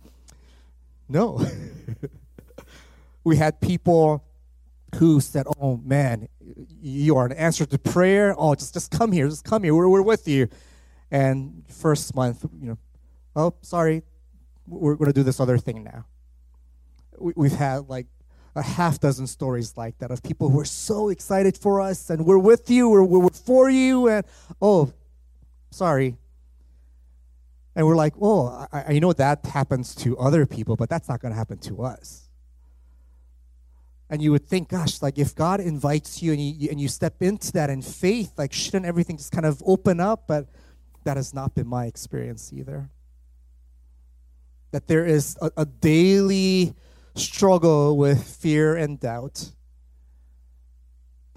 no, 1.09 1.45
we 3.25 3.37
had 3.37 3.61
people 3.61 4.25
who 4.97 5.21
said, 5.21 5.47
Oh 5.61 5.77
man, 5.79 6.29
you 6.81 7.17
are 7.17 7.27
an 7.27 7.33
answer 7.33 7.67
to 7.67 7.79
prayer. 7.79 8.35
Oh, 8.37 8.55
just, 8.55 8.75
just 8.75 8.91
come 8.91 9.13
here, 9.13 9.29
just 9.29 9.45
come 9.45 9.63
here. 9.63 9.75
We're, 9.75 9.89
we're 9.89 10.03
with 10.03 10.27
you. 10.27 10.49
And 11.11 11.65
first 11.69 12.15
month, 12.15 12.45
you 12.61 12.69
know, 12.69 12.79
oh, 13.37 13.55
sorry, 13.63 14.03
we're 14.67 14.95
going 14.95 15.09
to 15.09 15.15
do 15.15 15.23
this 15.23 15.41
other 15.41 15.59
thing 15.59 15.85
now. 15.85 16.07
We, 17.19 17.33
we've 17.37 17.53
had 17.53 17.89
like 17.89 18.07
a 18.55 18.63
half 18.63 18.99
dozen 19.01 19.27
stories 19.27 19.77
like 19.77 19.99
that 19.99 20.11
of 20.11 20.23
people 20.23 20.49
who 20.49 20.61
are 20.61 20.65
so 20.65 21.09
excited 21.09 21.57
for 21.57 21.81
us 21.81 22.11
and 22.11 22.25
we're 22.25 22.39
with 22.39 22.71
you, 22.71 22.89
we're, 22.89 23.05
we're 23.05 23.29
for 23.31 23.71
you, 23.71 24.09
and 24.09 24.27
oh, 24.61 24.93
sorry. 25.71 26.17
And 27.77 27.87
we're 27.87 27.97
like, 27.97 28.15
oh, 28.21 28.67
I, 28.73 28.95
I 28.95 28.99
know 28.99 29.13
that 29.13 29.47
happens 29.47 29.95
to 29.97 30.19
other 30.19 30.47
people, 30.47 30.75
but 30.75 30.89
that's 30.89 31.09
not 31.09 31.21
going 31.21 31.31
to 31.33 31.39
happen 31.39 31.59
to 31.59 31.85
us 31.85 32.28
and 34.11 34.23
you 34.23 34.31
would 34.31 34.47
think 34.47 34.69
gosh 34.69 35.03
like 35.03 35.19
if 35.19 35.35
god 35.35 35.61
invites 35.61 36.23
you 36.23 36.33
and 36.33 36.41
you 36.41 36.69
and 36.71 36.81
you 36.81 36.89
step 36.89 37.23
into 37.23 37.53
that 37.53 37.71
in 37.71 37.83
faith 37.83 38.33
like 38.37 38.53
shouldn't 38.53 38.87
everything 38.87 39.17
just 39.17 39.33
kind 39.33 39.47
of 39.47 39.63
open 39.67 40.01
up 40.01 40.27
but 40.27 40.47
that 41.05 41.17
has 41.17 41.35
not 41.35 41.55
been 41.55 41.67
my 41.67 41.87
experience 41.87 42.53
either 42.53 42.89
that 44.71 44.87
there 44.87 45.07
is 45.07 45.37
a, 45.41 45.51
a 45.59 45.65
daily 45.65 46.75
struggle 47.15 47.97
with 47.97 48.23
fear 48.23 48.77
and 48.77 49.01
doubt 49.01 49.51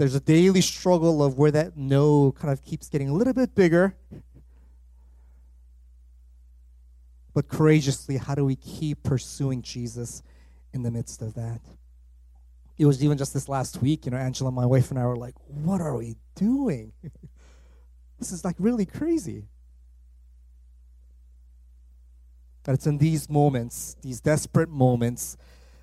there's 0.01 0.15
a 0.15 0.19
daily 0.19 0.61
struggle 0.61 1.21
of 1.21 1.37
where 1.37 1.51
that 1.51 1.77
no 1.77 2.31
kind 2.31 2.51
of 2.51 2.65
keeps 2.65 2.89
getting 2.89 3.07
a 3.07 3.13
little 3.13 3.33
bit 3.33 3.53
bigger. 3.53 3.95
But 7.35 7.47
courageously, 7.47 8.17
how 8.17 8.33
do 8.33 8.43
we 8.43 8.55
keep 8.55 9.03
pursuing 9.03 9.61
Jesus 9.61 10.23
in 10.73 10.81
the 10.81 10.89
midst 10.89 11.21
of 11.21 11.35
that? 11.35 11.61
It 12.81 12.87
was 12.87 13.03
even 13.03 13.15
just 13.15 13.31
this 13.31 13.47
last 13.47 13.79
week, 13.79 14.05
you 14.05 14.11
know, 14.11 14.17
Angela, 14.17 14.51
my 14.51 14.65
wife, 14.65 14.89
and 14.89 14.99
I 14.99 15.05
were 15.05 15.15
like, 15.15 15.35
what 15.45 15.81
are 15.81 15.95
we 15.95 16.15
doing? 16.33 16.93
this 18.17 18.31
is 18.31 18.43
like 18.43 18.55
really 18.57 18.87
crazy. 18.87 19.45
But 22.63 22.73
it's 22.73 22.87
in 22.87 22.97
these 22.97 23.29
moments, 23.29 23.95
these 24.01 24.19
desperate 24.19 24.69
moments, 24.69 25.37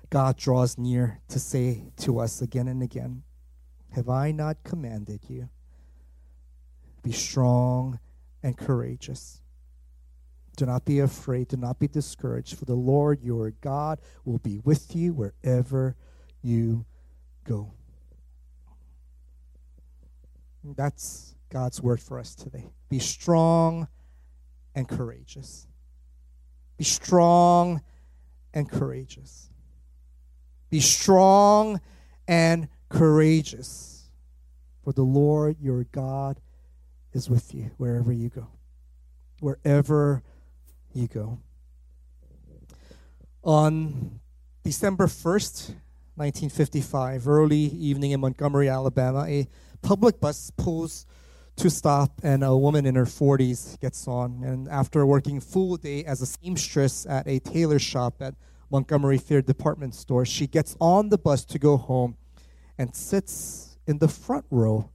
God 0.09 0.35
draws 0.35 0.77
near 0.77 1.21
to 1.29 1.39
say 1.39 1.85
to 1.99 2.19
us 2.19 2.41
again 2.41 2.67
and 2.67 2.83
again, 2.83 3.23
Have 3.91 4.09
I 4.09 4.33
not 4.33 4.65
commanded 4.65 5.21
you? 5.29 5.47
Be 7.01 7.13
strong 7.13 7.99
and 8.43 8.57
courageous. 8.57 9.41
Do 10.57 10.65
not 10.65 10.83
be 10.83 10.99
afraid, 10.99 11.47
do 11.47 11.55
not 11.55 11.79
be 11.79 11.87
discouraged, 11.87 12.57
for 12.57 12.65
the 12.65 12.75
Lord 12.75 13.21
your 13.21 13.51
God 13.51 14.01
will 14.25 14.39
be 14.39 14.59
with 14.65 14.93
you 14.97 15.13
wherever 15.13 15.95
you 16.41 16.85
go. 17.49 17.71
That's 20.63 21.33
God's 21.49 21.81
word 21.81 21.99
for 21.99 22.19
us 22.19 22.35
today. 22.35 22.69
Be 22.89 22.99
strong 22.99 23.87
and 24.75 24.87
courageous. 24.87 25.65
Be 26.77 26.83
strong 26.83 27.81
and 28.53 28.69
courageous. 28.69 29.49
Be 30.69 30.79
strong 30.79 31.81
and 32.27 32.67
courageous, 32.89 34.11
for 34.83 34.93
the 34.93 35.01
Lord 35.01 35.57
your 35.59 35.85
God 35.85 36.39
is 37.13 37.29
with 37.29 37.55
you 37.55 37.71
wherever 37.77 38.11
you 38.11 38.29
go. 38.29 38.47
Wherever 39.39 40.21
you 40.93 41.07
go. 41.07 41.39
On 43.41 44.19
December 44.63 45.07
1st, 45.07 45.73
1955, 46.19 47.29
early 47.29 47.57
evening 47.57 48.11
in 48.11 48.19
Montgomery, 48.19 48.67
Alabama, 48.67 49.23
a 49.25 49.47
public 49.81 50.19
bus 50.19 50.51
pulls 50.57 51.05
to 51.55 51.69
stop, 51.69 52.19
and 52.23 52.43
a 52.43 52.57
woman 52.57 52.85
in 52.85 52.95
her 52.95 53.05
40s 53.05 53.79
gets 53.79 54.05
on. 54.05 54.43
And 54.43 54.67
after 54.67 55.05
working 55.05 55.39
full 55.39 55.77
day 55.77 56.03
as 56.03 56.21
a 56.21 56.25
seamstress 56.25 57.05
at 57.05 57.25
a 57.25 57.39
tailor 57.39 57.79
shop 57.79 58.21
at 58.21 58.35
Montgomery 58.69 59.17
Fair 59.17 59.41
department 59.41 59.95
store, 59.95 60.25
she 60.25 60.45
gets 60.45 60.75
on 60.81 61.07
the 61.07 61.17
bus 61.17 61.45
to 61.45 61.57
go 61.57 61.77
home 61.77 62.17
and 62.77 62.93
sits 62.93 63.77
in 63.87 63.99
the 63.99 64.09
front 64.09 64.45
row 64.51 64.89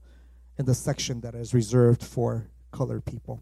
in 0.59 0.65
the 0.65 0.75
section 0.75 1.21
that 1.21 1.33
is 1.33 1.55
reserved 1.55 2.03
for 2.03 2.45
colored 2.71 3.03
people. 3.03 3.41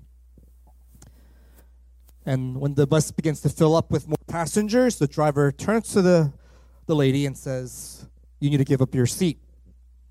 And 2.26 2.62
when 2.62 2.76
the 2.76 2.88
bus 2.88 3.12
begins 3.12 3.42
to 3.42 3.50
fill 3.50 3.76
up 3.76 3.92
with 3.92 4.08
more 4.08 4.16
passengers, 4.28 5.00
the 5.00 5.08
driver 5.08 5.52
turns 5.52 5.92
to 5.92 6.02
the, 6.02 6.32
the 6.86 6.96
lady 6.96 7.26
and 7.26 7.38
says, 7.38 8.08
You 8.40 8.50
need 8.50 8.58
to 8.58 8.66
give 8.66 8.82
up 8.82 8.94
your 8.94 9.06
seat 9.06 9.40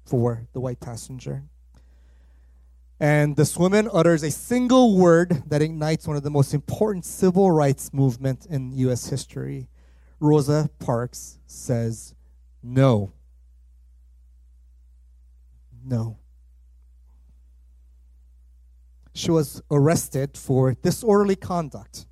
for 0.05 0.47
the 0.53 0.61
white 0.61 0.81
passenger. 0.81 1.45
And 3.01 3.35
this 3.35 3.57
woman 3.57 3.89
utters 3.93 4.23
a 4.23 4.31
single 4.31 4.97
word 4.97 5.43
that 5.49 5.61
ignites 5.61 6.07
one 6.07 6.17
of 6.17 6.23
the 6.23 6.31
most 6.31 6.55
important 6.55 7.05
civil 7.05 7.51
rights 7.51 7.93
movements 7.93 8.47
in 8.47 8.71
U.S. 8.73 9.09
history. 9.09 9.69
Rosa 10.21 10.71
Parks 10.79 11.39
says, 11.47 12.15
No. 12.63 13.13
No. 15.85 16.19
She 19.15 19.33
was 19.33 19.63
arrested 19.71 20.39
for 20.39 20.73
disorderly 20.75 21.37
conduct. 21.37 22.07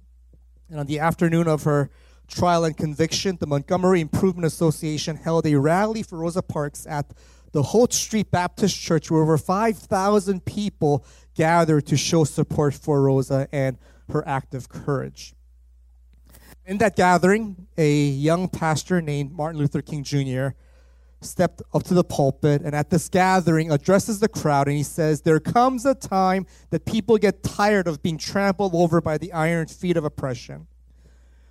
And 0.68 0.81
on 0.81 0.87
the 0.87 0.99
afternoon 0.99 1.46
of 1.46 1.62
her 1.62 1.88
trial 2.31 2.64
and 2.64 2.77
conviction, 2.77 3.37
the 3.38 3.47
Montgomery 3.47 4.01
Improvement 4.01 4.47
Association 4.47 5.16
held 5.16 5.47
a 5.47 5.57
rally 5.57 6.03
for 6.03 6.19
Rosa 6.19 6.43
Parks 6.43 6.87
at 6.87 7.12
the 7.53 7.62
Holt 7.62 7.93
Street 7.93 8.31
Baptist 8.31 8.81
Church, 8.81 9.11
where 9.11 9.23
over 9.23 9.37
5,000 9.37 10.45
people 10.45 11.05
gathered 11.35 11.87
to 11.87 11.97
show 11.97 12.25
support 12.25 12.75
for 12.75 13.03
Rosa 13.03 13.49
and 13.53 13.77
her 14.11 14.27
act 14.27 14.55
of 14.55 14.69
courage. 14.69 15.35
In 16.64 16.79
that 16.79 16.95
gathering, 16.95 17.66
a 17.77 17.93
young 17.93 18.49
pastor 18.49 19.01
named 19.01 19.33
Martin 19.33 19.59
Luther 19.59 19.83
King 19.83 20.05
Jr. 20.05 20.49
stepped 21.21 21.62
up 21.75 21.83
to 21.85 21.95
the 21.95 22.05
pulpit 22.05 22.62
and 22.62 22.75
at 22.75 22.90
this 22.90 23.09
gathering 23.09 23.73
addresses 23.73 24.21
the 24.21 24.29
crowd 24.29 24.69
and 24.69 24.77
he 24.77 24.83
says, 24.83 25.23
There 25.23 25.40
comes 25.40 25.85
a 25.85 25.95
time 25.95 26.47
that 26.71 26.85
people 26.85 27.19
get 27.19 27.43
tired 27.43 27.88
of 27.88 28.03
being 28.03 28.19
trampled 28.19 28.75
over 28.75 29.01
by 29.01 29.19
the 29.19 29.33
iron 29.33 29.66
feet 29.66 29.97
of 29.97 30.05
oppression. 30.05 30.69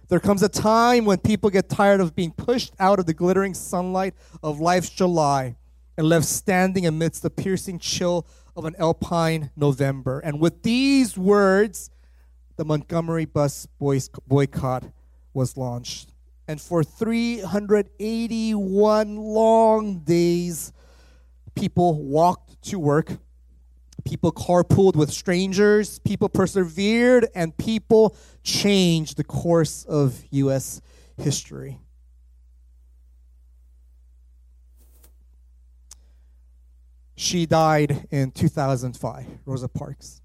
There 0.10 0.20
comes 0.20 0.42
a 0.42 0.50
time 0.50 1.06
when 1.06 1.20
people 1.20 1.52
get 1.52 1.70
tired 1.70 2.02
of 2.02 2.16
being 2.16 2.32
pushed 2.32 2.74
out 2.80 2.98
of 2.98 3.06
the 3.06 3.14
glittering 3.14 3.54
sunlight 3.54 4.16
of 4.42 4.60
life's 4.60 4.90
July 4.90 5.56
and 5.98 6.10
left 6.10 6.26
standing 6.26 6.88
amidst 6.88 7.22
the 7.22 7.30
piercing 7.30 7.78
chill 7.78 8.26
of 8.56 8.66
an 8.66 8.76
alpine 8.80 9.52
November. 9.56 10.18
And 10.20 10.40
with 10.40 10.64
these 10.64 11.16
words, 11.16 11.92
the 12.56 12.66
Montgomery 12.66 13.26
bus 13.26 13.68
boycott 13.78 14.86
was 15.32 15.56
launched. 15.56 16.12
And 16.48 16.60
for 16.60 16.84
381 16.84 19.16
long 19.16 20.00
days, 20.00 20.74
people 21.54 22.02
walked 22.02 22.60
to 22.64 22.80
work, 22.80 23.20
people 24.10 24.32
carpooled 24.32 24.96
with 24.96 25.12
strangers, 25.12 26.00
people 26.00 26.28
persevered, 26.28 27.28
and 27.36 27.56
people 27.58 28.16
changed 28.42 29.18
the 29.18 29.24
course 29.24 29.86
of 29.86 30.24
U.S. 30.32 30.82
history. 31.16 31.80
She 37.16 37.46
died 37.46 38.08
in 38.10 38.32
2005, 38.32 39.26
Rosa 39.46 39.68
Parks, 39.68 40.22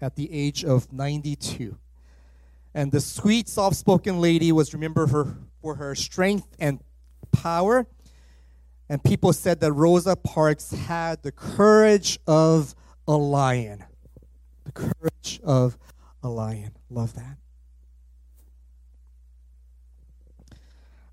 at 0.00 0.16
the 0.16 0.32
age 0.32 0.64
of 0.64 0.90
92. 0.90 1.76
And 2.72 2.92
the 2.92 3.00
sweet, 3.00 3.46
soft 3.48 3.76
spoken 3.76 4.22
lady 4.22 4.52
was 4.52 4.72
remembered 4.72 5.10
for 5.10 5.74
her 5.74 5.94
strength 5.94 6.46
and 6.58 6.80
power. 7.30 7.86
And 8.90 9.00
people 9.04 9.32
said 9.32 9.60
that 9.60 9.72
Rosa 9.72 10.16
Parks 10.16 10.72
had 10.72 11.22
the 11.22 11.30
courage 11.30 12.18
of 12.26 12.74
a 13.06 13.16
lion. 13.16 13.84
The 14.64 14.72
courage 14.72 15.40
of 15.44 15.78
a 16.24 16.28
lion. 16.28 16.72
Love 16.90 17.14
that. 17.14 17.36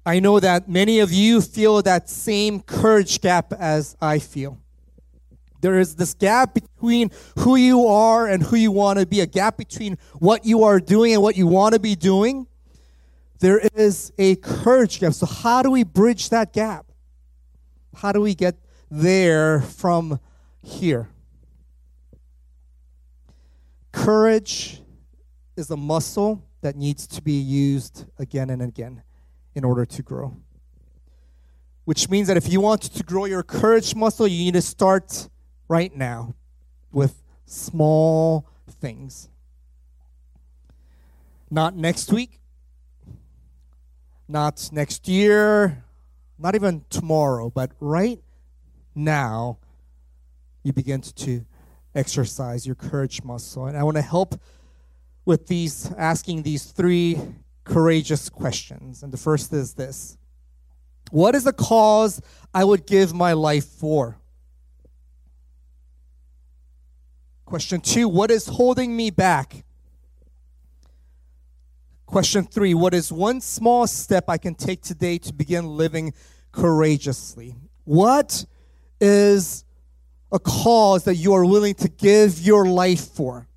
I 0.08 0.20
know 0.20 0.40
that 0.40 0.68
many 0.68 1.02
of 1.02 1.14
you 1.14 1.40
feel 1.40 1.84
that 1.84 2.10
same 2.10 2.62
courage 2.62 3.22
gap 3.22 3.54
as 3.54 3.96
I 4.02 4.18
feel. 4.18 4.58
There 5.62 5.80
is 5.80 5.98
this 5.98 6.16
gap 6.16 6.56
between 6.56 7.12
who 7.38 7.58
you 7.58 7.86
are 7.86 8.28
and 8.28 8.42
who 8.42 8.56
you 8.56 8.72
want 8.72 8.98
to 8.98 9.06
be, 9.06 9.22
a 9.22 9.28
gap 9.28 9.56
between 9.56 10.00
what 10.18 10.46
you 10.46 10.64
are 10.64 10.80
doing 10.80 11.14
and 11.14 11.22
what 11.22 11.38
you 11.38 11.46
want 11.46 11.76
to 11.76 11.80
be 11.80 11.94
doing. 11.94 12.48
There 13.40 13.62
is 13.76 14.12
a 14.18 14.38
courage 14.38 15.00
gap. 15.00 15.14
So, 15.14 15.28
how 15.28 15.62
do 15.62 15.70
we 15.70 15.84
bridge 15.84 16.30
that 16.30 16.54
gap? 16.54 16.87
How 17.98 18.12
do 18.12 18.22
we 18.22 18.36
get 18.36 18.56
there 18.92 19.60
from 19.62 20.20
here? 20.62 21.10
Courage 23.92 24.84
is 25.56 25.72
a 25.72 25.78
muscle 25.78 26.44
that 26.62 26.76
needs 26.76 27.08
to 27.08 27.24
be 27.24 27.34
used 27.34 28.06
again 28.20 28.52
and 28.52 28.62
again 28.62 29.02
in 29.56 29.64
order 29.64 29.84
to 29.84 30.04
grow. 30.04 30.38
Which 31.86 32.08
means 32.08 32.28
that 32.28 32.38
if 32.38 32.48
you 32.48 32.62
want 32.62 32.84
to 32.84 33.04
grow 33.04 33.26
your 33.26 33.42
courage 33.42 33.96
muscle, 33.96 34.28
you 34.28 34.46
need 34.46 34.54
to 34.54 34.62
start 34.62 35.28
right 35.68 35.96
now 35.96 36.36
with 36.92 37.24
small 37.48 38.48
things. 38.70 39.28
Not 41.50 41.76
next 41.76 42.14
week, 42.14 42.42
not 44.28 44.70
next 44.72 45.08
year, 45.08 45.84
not 46.38 46.56
even 46.56 46.86
tomorrow, 46.90 47.50
but 47.50 47.72
right 47.80 48.20
now, 48.94 49.58
you 50.64 50.74
begin 50.74 51.02
to 51.02 51.46
exercise 51.96 52.66
your 52.66 52.76
courage 52.76 53.24
muscle. 53.24 53.66
And 53.66 53.78
I 53.78 53.84
want 53.84 53.98
to 53.98 54.02
help 54.02 54.40
with 55.26 55.48
these, 55.48 55.92
asking 55.98 56.44
these 56.44 56.66
three 56.66 57.20
courageous 57.64 58.30
questions. 58.30 59.04
And 59.04 59.12
the 59.12 59.18
first 59.18 59.52
is 59.54 59.74
this 59.74 60.18
What 61.12 61.36
is 61.36 61.44
the 61.44 61.54
cause 61.54 62.22
I 62.54 62.64
would 62.64 62.86
give 62.86 63.14
my 63.14 63.34
life 63.34 63.66
for? 63.66 64.18
Question 67.46 67.80
two, 67.80 68.10
what 68.10 68.30
is 68.30 68.48
holding 68.48 68.96
me 68.96 69.10
back? 69.10 69.64
Question 72.08 72.46
three, 72.46 72.74
what 72.74 72.94
is 72.94 73.12
one 73.12 73.42
small 73.42 73.86
step 73.86 74.30
I 74.30 74.38
can 74.38 74.56
take 74.56 74.82
today 74.82 75.18
to 75.20 75.34
begin 75.34 75.66
living 75.68 76.14
courageously? 76.54 77.54
What 77.84 78.46
is 79.02 79.66
a 80.32 80.40
cause 80.40 81.04
that 81.04 81.16
you 81.16 81.34
are 81.34 81.46
willing 81.46 81.76
to 81.76 81.90
give 81.90 82.40
your 82.40 82.66
life 82.66 83.10
for? 83.10 83.50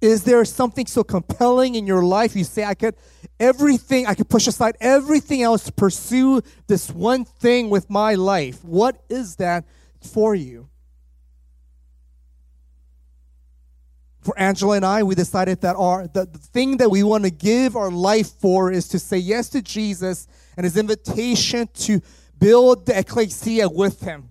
Is 0.00 0.22
there 0.22 0.44
something 0.44 0.86
so 0.86 1.02
compelling 1.02 1.74
in 1.74 1.84
your 1.84 2.04
life 2.04 2.36
you 2.36 2.44
say, 2.44 2.64
I 2.64 2.74
could 2.74 2.94
everything, 3.40 4.06
I 4.06 4.14
could 4.14 4.28
push 4.28 4.46
aside 4.46 4.76
everything 4.80 5.42
else 5.42 5.64
to 5.64 5.72
pursue 5.72 6.42
this 6.68 6.90
one 6.90 7.24
thing 7.24 7.70
with 7.70 7.90
my 7.90 8.14
life? 8.14 8.64
What 8.64 9.02
is 9.10 9.34
that 9.36 9.64
for 10.00 10.36
you? 10.36 10.69
For 14.20 14.38
Angela 14.38 14.76
and 14.76 14.84
I, 14.84 15.02
we 15.02 15.14
decided 15.14 15.62
that 15.62 15.76
our 15.76 16.06
the, 16.06 16.26
the 16.26 16.38
thing 16.38 16.76
that 16.76 16.90
we 16.90 17.02
want 17.02 17.24
to 17.24 17.30
give 17.30 17.74
our 17.74 17.90
life 17.90 18.28
for 18.28 18.70
is 18.70 18.86
to 18.88 18.98
say 18.98 19.16
yes 19.16 19.48
to 19.50 19.62
Jesus 19.62 20.28
and 20.56 20.64
his 20.64 20.76
invitation 20.76 21.68
to 21.74 22.00
build 22.38 22.86
the 22.86 22.98
ecclesia 22.98 23.68
with 23.68 24.00
him 24.00 24.30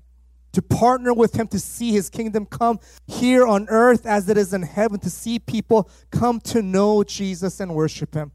to 0.54 0.62
partner 0.62 1.13
with 1.13 1.36
him 1.36 1.47
to 1.47 1.60
see 1.60 1.91
his 1.91 2.10
kingdom 2.10 2.45
come 2.45 2.80
here 3.08 3.45
on 3.45 3.67
earth 3.69 4.06
as 4.06 4.28
it 4.30 4.38
is 4.38 4.54
in 4.54 4.63
heaven, 4.63 4.99
to 4.99 5.10
see 5.10 5.39
people 5.39 5.89
come 6.12 6.39
to 6.41 6.62
know 6.62 7.04
Jesus 7.04 7.60
and 7.60 7.75
worship 7.75 8.13
him 8.13 8.32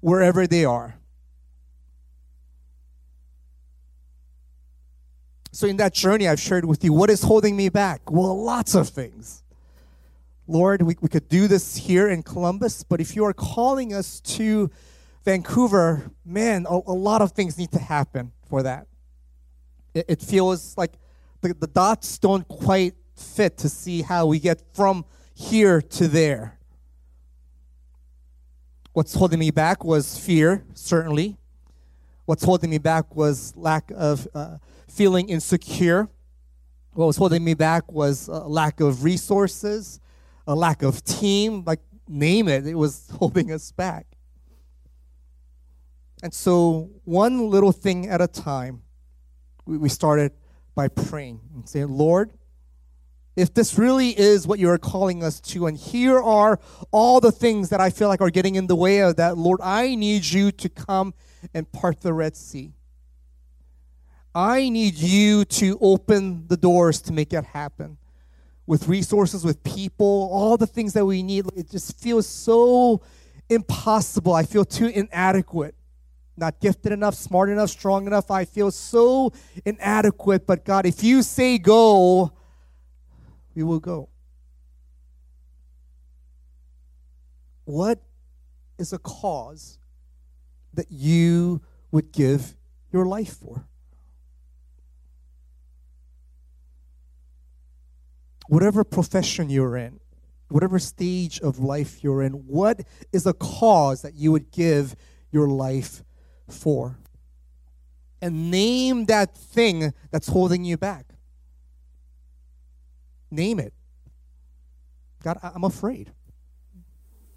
wherever 0.00 0.46
they 0.46 0.64
are. 0.64 0.96
So, 5.50 5.66
in 5.66 5.78
that 5.78 5.94
journey, 5.94 6.28
I've 6.28 6.38
shared 6.38 6.64
with 6.64 6.84
you 6.84 6.92
what 6.92 7.10
is 7.10 7.22
holding 7.22 7.56
me 7.56 7.68
back? 7.68 8.10
Well, 8.10 8.40
lots 8.40 8.74
of 8.74 8.88
things. 8.88 9.42
Lord, 10.50 10.80
we, 10.80 10.96
we 11.02 11.10
could 11.10 11.28
do 11.28 11.46
this 11.46 11.76
here 11.76 12.08
in 12.08 12.22
Columbus, 12.22 12.82
but 12.82 13.02
if 13.02 13.14
you 13.14 13.24
are 13.26 13.34
calling 13.34 13.92
us 13.92 14.18
to 14.20 14.70
Vancouver, 15.22 16.10
man, 16.24 16.66
a, 16.68 16.74
a 16.74 16.96
lot 16.96 17.20
of 17.20 17.32
things 17.32 17.58
need 17.58 17.70
to 17.72 17.78
happen 17.78 18.32
for 18.48 18.62
that. 18.62 18.86
It, 19.92 20.06
it 20.08 20.22
feels 20.22 20.74
like 20.78 20.94
the, 21.42 21.52
the 21.52 21.66
dots 21.66 22.18
don't 22.18 22.48
quite 22.48 22.94
fit 23.14 23.58
to 23.58 23.68
see 23.68 24.00
how 24.00 24.24
we 24.24 24.38
get 24.38 24.62
from 24.74 25.04
here 25.34 25.82
to 25.82 26.08
there. 26.08 26.58
What's 28.94 29.12
holding 29.14 29.38
me 29.38 29.50
back 29.50 29.84
was 29.84 30.18
fear, 30.18 30.64
certainly. 30.72 31.36
What's 32.24 32.42
holding 32.42 32.70
me 32.70 32.78
back 32.78 33.14
was 33.14 33.54
lack 33.54 33.92
of 33.94 34.26
uh, 34.34 34.56
feeling 34.88 35.28
insecure. 35.28 36.08
What 36.94 37.06
was 37.06 37.18
holding 37.18 37.44
me 37.44 37.52
back 37.52 37.92
was 37.92 38.28
a 38.28 38.38
lack 38.48 38.80
of 38.80 39.04
resources, 39.04 40.00
a 40.48 40.54
lack 40.54 40.82
of 40.82 41.04
team, 41.04 41.62
like 41.66 41.80
name 42.08 42.48
it, 42.48 42.66
it 42.66 42.74
was 42.74 43.08
holding 43.18 43.52
us 43.52 43.70
back. 43.70 44.06
And 46.22 46.34
so, 46.34 46.90
one 47.04 47.48
little 47.48 47.70
thing 47.70 48.08
at 48.08 48.20
a 48.20 48.26
time, 48.26 48.82
we, 49.66 49.88
started 49.88 50.32
by 50.74 50.88
praying 50.88 51.40
and 51.54 51.68
saying, 51.68 51.88
Lord, 51.88 52.32
if 53.36 53.54
this 53.54 53.78
really 53.78 54.18
is 54.18 54.46
what 54.46 54.58
you 54.58 54.68
are 54.70 54.78
calling 54.78 55.22
us 55.22 55.38
to, 55.40 55.66
and 55.66 55.76
here 55.76 56.18
are 56.18 56.58
all 56.90 57.20
the 57.20 57.30
things 57.30 57.68
that 57.68 57.80
I 57.80 57.90
feel 57.90 58.08
like 58.08 58.20
are 58.20 58.30
getting 58.30 58.56
in 58.56 58.66
the 58.66 58.74
way 58.74 59.00
of 59.00 59.16
that, 59.16 59.36
Lord, 59.38 59.60
I 59.62 59.94
need 59.94 60.24
you 60.24 60.50
to 60.52 60.68
come 60.68 61.14
and 61.54 61.70
part 61.70 62.00
the 62.00 62.12
Red 62.12 62.36
Sea. 62.36 62.72
I 64.34 64.70
need 64.70 64.94
you 64.94 65.44
to 65.44 65.78
open 65.80 66.48
the 66.48 66.56
doors 66.56 67.00
to 67.02 67.12
make 67.12 67.32
it 67.32 67.44
happen 67.44 67.98
with 68.68 68.86
resources, 68.86 69.44
with 69.44 69.64
people, 69.64 70.28
all 70.30 70.56
the 70.56 70.66
things 70.66 70.92
that 70.92 71.04
we 71.04 71.22
need. 71.22 71.46
It 71.56 71.70
just 71.70 71.98
feels 72.00 72.28
so 72.28 73.00
impossible. 73.48 74.34
I 74.34 74.44
feel 74.44 74.64
too 74.64 74.86
inadequate 74.86 75.74
not 76.38 76.60
gifted 76.60 76.92
enough, 76.92 77.14
smart 77.14 77.50
enough, 77.50 77.70
strong 77.70 78.06
enough. 78.06 78.30
I 78.30 78.44
feel 78.44 78.70
so 78.70 79.32
inadequate. 79.64 80.46
But 80.46 80.64
God, 80.64 80.86
if 80.86 81.02
you 81.02 81.22
say 81.22 81.58
go, 81.58 82.32
we 83.54 83.62
will 83.62 83.80
go. 83.80 84.08
What 87.64 88.00
is 88.78 88.92
a 88.92 88.98
cause 88.98 89.78
that 90.74 90.90
you 90.90 91.60
would 91.90 92.12
give 92.12 92.54
your 92.92 93.04
life 93.04 93.36
for? 93.36 93.66
Whatever 98.48 98.82
profession 98.82 99.50
you're 99.50 99.76
in, 99.76 100.00
whatever 100.48 100.78
stage 100.78 101.40
of 101.40 101.58
life 101.58 102.02
you're 102.02 102.22
in, 102.22 102.32
what 102.32 102.80
is 103.12 103.26
a 103.26 103.34
cause 103.34 104.02
that 104.02 104.14
you 104.14 104.32
would 104.32 104.50
give 104.50 104.96
your 105.30 105.48
life 105.48 106.02
for. 106.48 106.98
And 108.20 108.50
name 108.50 109.04
that 109.04 109.36
thing 109.36 109.92
that's 110.10 110.28
holding 110.28 110.64
you 110.64 110.76
back. 110.76 111.06
Name 113.30 113.60
it. 113.60 113.74
God, 115.22 115.38
I'm 115.42 115.64
afraid. 115.64 116.12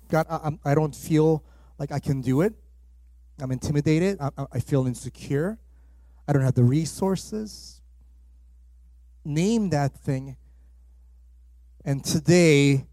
God, 0.10 0.26
I, 0.64 0.76
don't 0.76 0.96
feel 0.96 1.44
like 1.78 1.92
I 1.92 2.00
can 2.00 2.22
do 2.22 2.42
it. 2.42 2.54
I'm 3.40 3.52
intimidated. 3.52 4.18
I 4.20 4.60
feel 4.60 4.86
insecure. 4.86 5.58
I 6.28 6.34
don't 6.34 6.44
have 6.44 6.54
the 6.54 6.64
resources. 6.64 7.82
Name 9.26 9.70
that 9.70 9.94
thing. 9.98 10.38
And 11.84 12.04
today, 12.04 12.86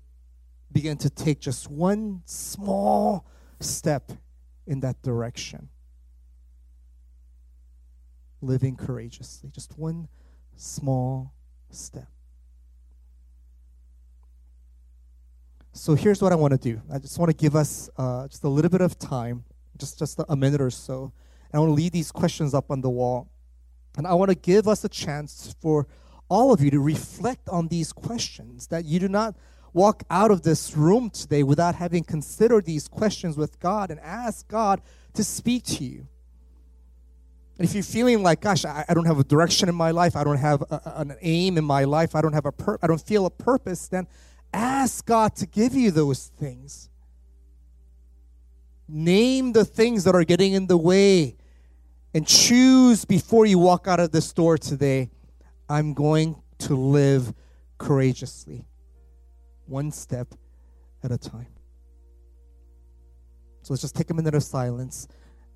begin 0.73 0.97
to 0.99 1.11
take 1.11 1.41
just 1.41 1.71
one 1.71 2.23
small 2.25 3.27
step 3.61 4.13
in 4.67 4.81
that 4.81 5.03
direction 5.03 5.69
living 8.41 8.77
courageously. 8.77 9.51
Just 9.51 9.79
one 9.79 10.09
small 10.57 11.33
step. 11.71 12.09
So 15.73 15.95
here's 15.95 16.21
what 16.21 16.33
I 16.33 16.35
want 16.35 16.53
to 16.53 16.59
do. 16.59 16.81
I 16.93 16.99
just 16.99 17.19
want 17.19 17.31
to 17.31 17.37
give 17.37 17.55
us 17.55 17.89
uh, 17.97 18.27
just 18.29 18.43
a 18.45 18.49
little 18.49 18.71
bit 18.71 18.81
of 18.81 18.99
time, 18.99 19.45
just 19.77 19.99
just 19.99 20.21
a 20.29 20.37
minute 20.37 20.61
or 20.61 20.71
so. 20.71 21.13
And 21.51 21.59
I 21.59 21.59
want 21.61 21.71
to 21.71 21.75
leave 21.75 21.93
these 21.93 22.11
questions 22.11 22.53
up 22.53 22.71
on 22.71 22.81
the 22.81 22.91
wall, 22.91 23.31
and 23.97 24.07
I 24.07 24.15
want 24.15 24.31
to 24.31 24.35
give 24.35 24.67
us 24.67 24.85
a 24.85 24.89
chance 24.89 25.55
for 25.61 25.87
all 26.29 26.53
of 26.53 26.61
you 26.61 26.71
to 26.71 26.81
reflect 26.81 27.49
on 27.49 27.69
these 27.69 27.93
questions. 27.93 28.67
That 28.69 28.85
you 28.85 28.99
do 29.01 29.09
not 29.09 29.35
walk 29.73 30.03
out 30.11 30.31
of 30.31 30.43
this 30.43 30.77
room 30.77 31.11
today 31.11 31.43
without 31.43 31.75
having 31.75 32.05
considered 32.05 32.65
these 32.65 32.89
questions 32.89 33.37
with 33.37 33.61
God 33.61 33.91
and 33.91 34.01
ask 34.01 34.47
God 34.49 34.81
to 35.15 35.25
speak 35.25 35.65
to 35.65 35.85
you. 35.85 36.07
And 37.59 37.67
if 37.67 37.75
you're 37.75 37.83
feeling 37.83 38.23
like, 38.23 38.41
gosh, 38.41 38.65
I, 38.65 38.85
I 38.89 38.95
don't 38.95 39.07
have 39.07 39.19
a 39.19 39.25
direction 39.25 39.69
in 39.69 39.75
my 39.75 39.91
life, 39.91 40.15
I 40.15 40.23
don't 40.23 40.39
have 40.39 40.63
a, 40.63 40.81
an 40.97 41.17
aim 41.21 41.59
in 41.59 41.65
my 41.65 41.85
life, 41.85 42.15
I 42.15 42.21
don't 42.21 42.33
have 42.33 42.47
a 42.47 42.53
pur- 42.53 42.79
I 42.83 42.87
don't 42.87 43.01
feel 43.01 43.27
a 43.27 43.31
purpose, 43.31 43.89
then 43.89 44.07
ask 44.53 45.05
God 45.05 45.35
to 45.37 45.47
give 45.47 45.75
you 45.75 45.91
those 45.91 46.27
things. 46.39 46.89
Name 48.89 49.53
the 49.53 49.65
things 49.65 50.05
that 50.05 50.15
are 50.15 50.25
getting 50.25 50.53
in 50.53 50.69
the 50.69 50.79
way 50.79 51.37
and 52.15 52.27
choose 52.27 53.05
before 53.05 53.45
you 53.45 53.59
walk 53.59 53.87
out 53.87 54.01
of 54.01 54.13
this 54.13 54.33
door 54.33 54.57
today. 54.57 55.11
I'm 55.69 55.95
going 55.95 56.43
to 56.61 56.75
live 56.75 57.33
courageously, 57.79 58.67
one 59.67 59.91
step 59.91 60.35
at 61.03 61.13
a 61.13 61.19
time. 61.19 61.49
So 63.63 63.75
let's 63.75 63.83
just 63.83 63.97
take 63.97 64.11
a 64.11 64.15
minute 64.15 64.35
of 64.35 64.43
silence 64.43 65.09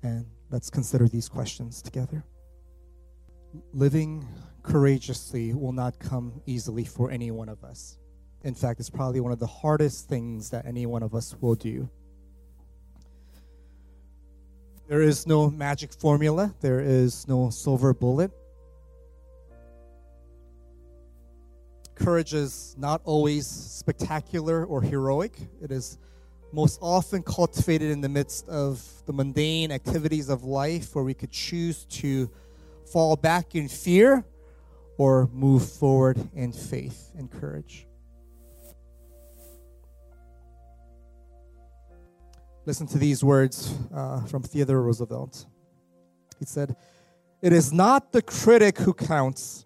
and 0.03 0.25
Let's 0.53 0.69
consider 0.69 1.07
these 1.07 1.27
questions 1.27 1.81
together. 1.81 2.23
Living 3.73 4.23
courageously 4.61 5.51
will 5.55 5.71
not 5.71 5.97
come 5.97 6.43
easily 6.45 6.85
for 6.85 7.09
any 7.09 7.31
one 7.31 7.49
of 7.49 7.63
us. 7.63 7.97
In 8.43 8.53
fact, 8.53 8.79
it's 8.79 8.87
probably 8.87 9.19
one 9.19 9.31
of 9.31 9.39
the 9.39 9.47
hardest 9.47 10.07
things 10.07 10.51
that 10.51 10.67
any 10.67 10.85
one 10.85 11.01
of 11.01 11.15
us 11.15 11.35
will 11.41 11.55
do. 11.55 11.89
There 14.87 15.01
is 15.01 15.25
no 15.25 15.49
magic 15.49 15.91
formula, 15.91 16.53
there 16.61 16.81
is 16.81 17.27
no 17.27 17.49
silver 17.49 17.95
bullet. 17.95 18.29
Courage 21.95 22.33
is 22.33 22.75
not 22.77 23.01
always 23.05 23.45
spectacular 23.45 24.65
or 24.65 24.81
heroic, 24.81 25.37
it 25.61 25.71
is 25.71 25.97
most 26.51 26.79
often 26.81 27.23
cultivated 27.23 27.89
in 27.89 28.01
the 28.01 28.09
midst 28.09 28.47
of 28.47 28.83
the 29.05 29.13
mundane 29.13 29.71
activities 29.71 30.29
of 30.29 30.43
life 30.43 30.93
where 30.95 31.03
we 31.03 31.13
could 31.13 31.31
choose 31.31 31.85
to 31.85 32.29
fall 32.91 33.15
back 33.15 33.55
in 33.55 33.67
fear 33.67 34.23
or 34.97 35.27
move 35.33 35.67
forward 35.67 36.17
in 36.35 36.51
faith 36.51 37.11
and 37.17 37.31
courage. 37.31 37.87
Listen 42.65 42.87
to 42.87 42.97
these 42.97 43.23
words 43.23 43.75
uh, 43.93 44.23
from 44.25 44.43
Theodore 44.43 44.83
Roosevelt. 44.83 45.45
He 46.39 46.45
said, 46.45 46.75
It 47.41 47.51
is 47.51 47.73
not 47.73 48.11
the 48.11 48.21
critic 48.21 48.77
who 48.77 48.93
counts 48.93 49.65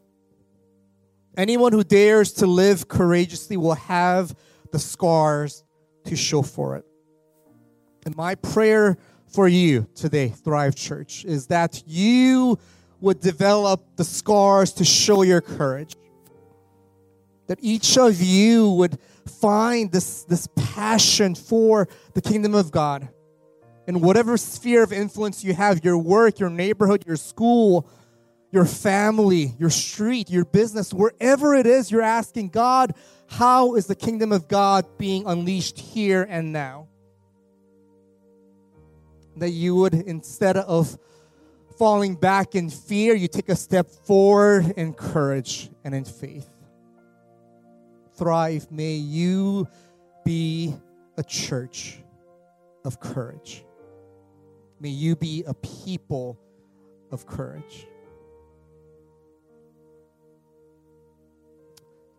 Anyone 1.41 1.73
who 1.73 1.83
dares 1.83 2.33
to 2.33 2.45
live 2.45 2.87
courageously 2.87 3.57
will 3.57 3.73
have 3.73 4.35
the 4.71 4.77
scars 4.77 5.63
to 6.05 6.15
show 6.15 6.43
for 6.43 6.75
it. 6.75 6.85
And 8.05 8.15
my 8.15 8.35
prayer 8.35 8.99
for 9.25 9.47
you 9.47 9.87
today, 9.95 10.27
Thrive 10.27 10.75
Church, 10.75 11.25
is 11.25 11.47
that 11.47 11.81
you 11.87 12.59
would 12.99 13.21
develop 13.21 13.95
the 13.95 14.03
scars 14.03 14.71
to 14.73 14.85
show 14.85 15.23
your 15.23 15.41
courage. 15.41 15.95
That 17.47 17.57
each 17.59 17.97
of 17.97 18.21
you 18.21 18.73
would 18.73 18.99
find 19.25 19.91
this, 19.91 20.23
this 20.25 20.47
passion 20.55 21.33
for 21.33 21.87
the 22.13 22.21
kingdom 22.21 22.53
of 22.53 22.69
God. 22.69 23.09
In 23.87 24.01
whatever 24.01 24.37
sphere 24.37 24.83
of 24.83 24.93
influence 24.93 25.43
you 25.43 25.55
have 25.55 25.83
your 25.83 25.97
work, 25.97 26.39
your 26.39 26.51
neighborhood, 26.51 27.03
your 27.07 27.17
school, 27.17 27.89
your 28.51 28.65
family, 28.65 29.53
your 29.57 29.69
street, 29.69 30.29
your 30.29 30.45
business, 30.45 30.93
wherever 30.93 31.55
it 31.55 31.65
is, 31.65 31.89
you're 31.89 32.01
asking 32.01 32.49
God, 32.49 32.93
how 33.27 33.75
is 33.75 33.87
the 33.87 33.95
kingdom 33.95 34.31
of 34.31 34.47
God 34.47 34.85
being 34.97 35.25
unleashed 35.25 35.79
here 35.79 36.27
and 36.29 36.51
now? 36.51 36.87
that 39.37 39.51
you 39.51 39.75
would, 39.75 39.93
instead 39.93 40.57
of 40.57 40.97
falling 41.77 42.15
back 42.15 42.55
in 42.55 42.69
fear, 42.69 43.15
you 43.15 43.27
take 43.27 43.49
a 43.49 43.55
step 43.55 43.89
forward 43.89 44.73
in 44.77 44.93
courage 44.93 45.69
and 45.83 45.95
in 45.95 46.05
faith. 46.05 46.47
Thrive. 48.15 48.71
May 48.71 48.93
you 48.93 49.67
be 50.23 50.75
a 51.17 51.23
church 51.23 51.99
of 52.85 52.99
courage. 52.99 53.65
May 54.79 54.89
you 54.89 55.15
be 55.15 55.43
a 55.47 55.53
people 55.53 56.39
of 57.11 57.25
courage. 57.25 57.87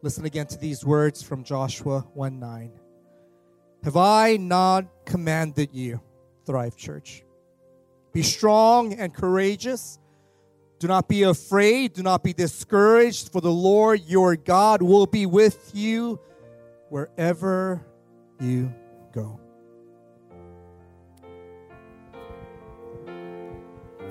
Listen 0.03 0.25
again 0.25 0.47
to 0.49 0.59
these 0.59 0.85
words 0.85 1.23
from 1.23 1.45
Joshua 1.45 2.01
1 2.15 2.41
9. 2.41 2.73
Have 3.85 3.97
I 3.97 4.37
not 4.37 4.87
commanded 5.05 5.71
you? 5.73 6.01
Thrive 6.45 6.77
Church. 6.77 7.23
Be 8.13 8.23
strong 8.23 8.95
and 8.95 9.15
courageous. 9.15 10.01
Do 10.81 10.89
not 10.89 11.09
be 11.09 11.23
afraid. 11.23 11.93
Do 11.93 12.03
not 12.03 12.25
be 12.25 12.33
discouraged, 12.33 13.31
for 13.31 13.41
the 13.41 13.53
Lord 13.53 14.01
your 14.05 14.35
God 14.35 14.83
will 14.83 15.07
be 15.07 15.25
with 15.25 15.71
you 15.73 16.19
wherever 16.89 17.81
you 18.41 18.75
go. 19.13 19.39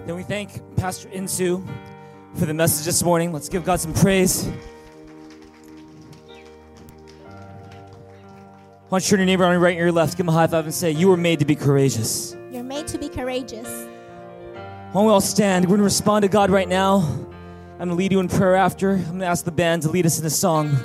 Then 0.05 0.15
we 0.15 0.23
thank 0.23 0.61
Pastor 0.77 1.09
Insu 1.09 1.67
for 2.35 2.45
the 2.45 2.53
message 2.53 2.85
this 2.85 3.03
morning. 3.03 3.33
Let's 3.33 3.49
give 3.49 3.65
God 3.65 3.81
some 3.81 3.93
praise. 3.93 4.49
Why 8.91 8.99
don't 8.99 9.05
you 9.05 9.09
turn 9.11 9.19
your 9.19 9.25
neighbor 9.25 9.45
on 9.45 9.53
your 9.53 9.61
right 9.61 9.69
and 9.69 9.79
your 9.79 9.91
left, 9.93 10.17
give 10.17 10.25
him 10.25 10.27
a 10.27 10.33
high 10.33 10.47
five 10.47 10.65
and 10.65 10.73
say, 10.73 10.91
You 10.91 11.07
were 11.07 11.15
made 11.15 11.39
to 11.39 11.45
be 11.45 11.55
courageous. 11.55 12.35
You're 12.51 12.61
made 12.61 12.87
to 12.87 12.97
be 12.97 13.07
courageous. 13.07 13.65
Why 13.65 14.91
don't 14.91 15.05
we 15.05 15.11
all 15.13 15.21
stand? 15.21 15.63
We're 15.63 15.69
going 15.69 15.77
to 15.77 15.85
respond 15.85 16.23
to 16.23 16.27
God 16.27 16.49
right 16.49 16.67
now. 16.67 16.97
I'm 16.97 17.77
going 17.77 17.89
to 17.91 17.95
lead 17.95 18.11
you 18.11 18.19
in 18.19 18.27
prayer 18.27 18.57
after. 18.57 18.95
I'm 18.95 19.05
going 19.05 19.19
to 19.19 19.27
ask 19.27 19.45
the 19.45 19.51
band 19.51 19.83
to 19.83 19.89
lead 19.89 20.05
us 20.05 20.19
in 20.19 20.25
a 20.25 20.29
song. 20.29 20.75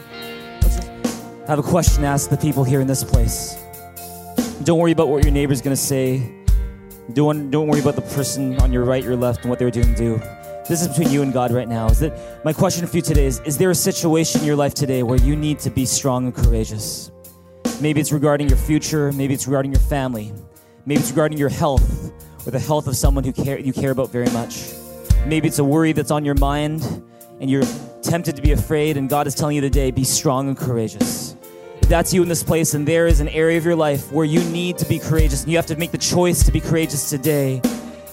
I 0.62 1.46
have 1.48 1.58
a 1.58 1.64
question 1.64 2.02
to 2.02 2.06
ask 2.06 2.30
the 2.30 2.36
people 2.36 2.62
here 2.62 2.80
in 2.80 2.86
this 2.86 3.02
place. 3.02 3.56
Don't 4.62 4.78
worry 4.78 4.92
about 4.92 5.08
what 5.08 5.24
your 5.24 5.32
neighbor's 5.32 5.60
going 5.60 5.74
to 5.74 5.82
say. 5.82 6.32
Don't, 7.12 7.50
don't 7.50 7.66
worry 7.66 7.80
about 7.80 7.96
the 7.96 8.02
person 8.02 8.56
on 8.60 8.72
your 8.72 8.84
right, 8.84 9.02
your 9.02 9.16
left, 9.16 9.40
and 9.40 9.50
what 9.50 9.58
they're 9.58 9.72
doing. 9.72 9.96
To 9.96 9.96
do 9.96 10.18
this 10.68 10.80
is 10.80 10.86
between 10.86 11.10
you 11.10 11.22
and 11.22 11.32
God 11.32 11.50
right 11.50 11.68
now. 11.68 11.88
Is 11.88 11.98
that 11.98 12.44
my 12.44 12.52
question 12.52 12.86
for 12.86 12.94
you 12.94 13.02
today? 13.02 13.26
Is 13.26 13.40
is 13.40 13.58
there 13.58 13.70
a 13.70 13.74
situation 13.74 14.42
in 14.42 14.46
your 14.46 14.54
life 14.54 14.74
today 14.74 15.02
where 15.02 15.18
you 15.18 15.34
need 15.34 15.58
to 15.60 15.70
be 15.70 15.84
strong 15.86 16.26
and 16.26 16.34
courageous? 16.34 17.10
Maybe 17.80 18.00
it's 18.00 18.12
regarding 18.12 18.48
your 18.48 18.58
future. 18.58 19.12
Maybe 19.12 19.34
it's 19.34 19.46
regarding 19.46 19.72
your 19.72 19.80
family. 19.80 20.32
Maybe 20.84 21.00
it's 21.00 21.10
regarding 21.10 21.38
your 21.38 21.48
health 21.48 22.12
or 22.46 22.50
the 22.50 22.58
health 22.58 22.86
of 22.86 22.96
someone 22.96 23.24
who 23.24 23.32
care, 23.32 23.58
you 23.58 23.72
care 23.72 23.90
about 23.90 24.10
very 24.10 24.30
much. 24.30 24.72
Maybe 25.26 25.48
it's 25.48 25.58
a 25.58 25.64
worry 25.64 25.92
that's 25.92 26.10
on 26.10 26.24
your 26.24 26.36
mind 26.36 26.82
and 27.40 27.50
you're 27.50 27.64
tempted 28.02 28.36
to 28.36 28.42
be 28.42 28.52
afraid, 28.52 28.96
and 28.96 29.08
God 29.08 29.26
is 29.26 29.34
telling 29.34 29.56
you 29.56 29.60
today 29.60 29.90
be 29.90 30.04
strong 30.04 30.48
and 30.48 30.56
courageous. 30.56 31.36
If 31.82 31.88
that's 31.88 32.14
you 32.14 32.22
in 32.22 32.28
this 32.28 32.42
place, 32.42 32.74
and 32.74 32.86
there 32.86 33.06
is 33.06 33.20
an 33.20 33.28
area 33.28 33.58
of 33.58 33.64
your 33.64 33.76
life 33.76 34.10
where 34.10 34.24
you 34.24 34.42
need 34.50 34.78
to 34.78 34.86
be 34.86 34.98
courageous, 34.98 35.42
and 35.42 35.50
you 35.50 35.58
have 35.58 35.66
to 35.66 35.76
make 35.76 35.90
the 35.90 35.98
choice 35.98 36.42
to 36.44 36.52
be 36.52 36.60
courageous 36.60 37.10
today, 37.10 37.60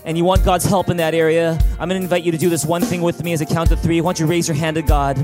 and 0.03 0.17
you 0.17 0.25
want 0.25 0.43
God's 0.43 0.65
help 0.65 0.89
in 0.89 0.97
that 0.97 1.13
area, 1.13 1.57
I'm 1.79 1.87
going 1.87 1.99
to 1.99 2.03
invite 2.03 2.23
you 2.23 2.31
to 2.31 2.37
do 2.37 2.49
this 2.49 2.65
one 2.65 2.81
thing 2.81 3.01
with 3.01 3.23
me 3.23 3.33
as 3.33 3.41
a 3.41 3.45
count 3.45 3.71
of 3.71 3.79
three. 3.79 3.99
I 3.99 4.01
want 4.01 4.19
you 4.19 4.25
to 4.25 4.29
raise 4.29 4.47
your 4.47 4.57
hand 4.57 4.75
to 4.75 4.81
God, 4.81 5.17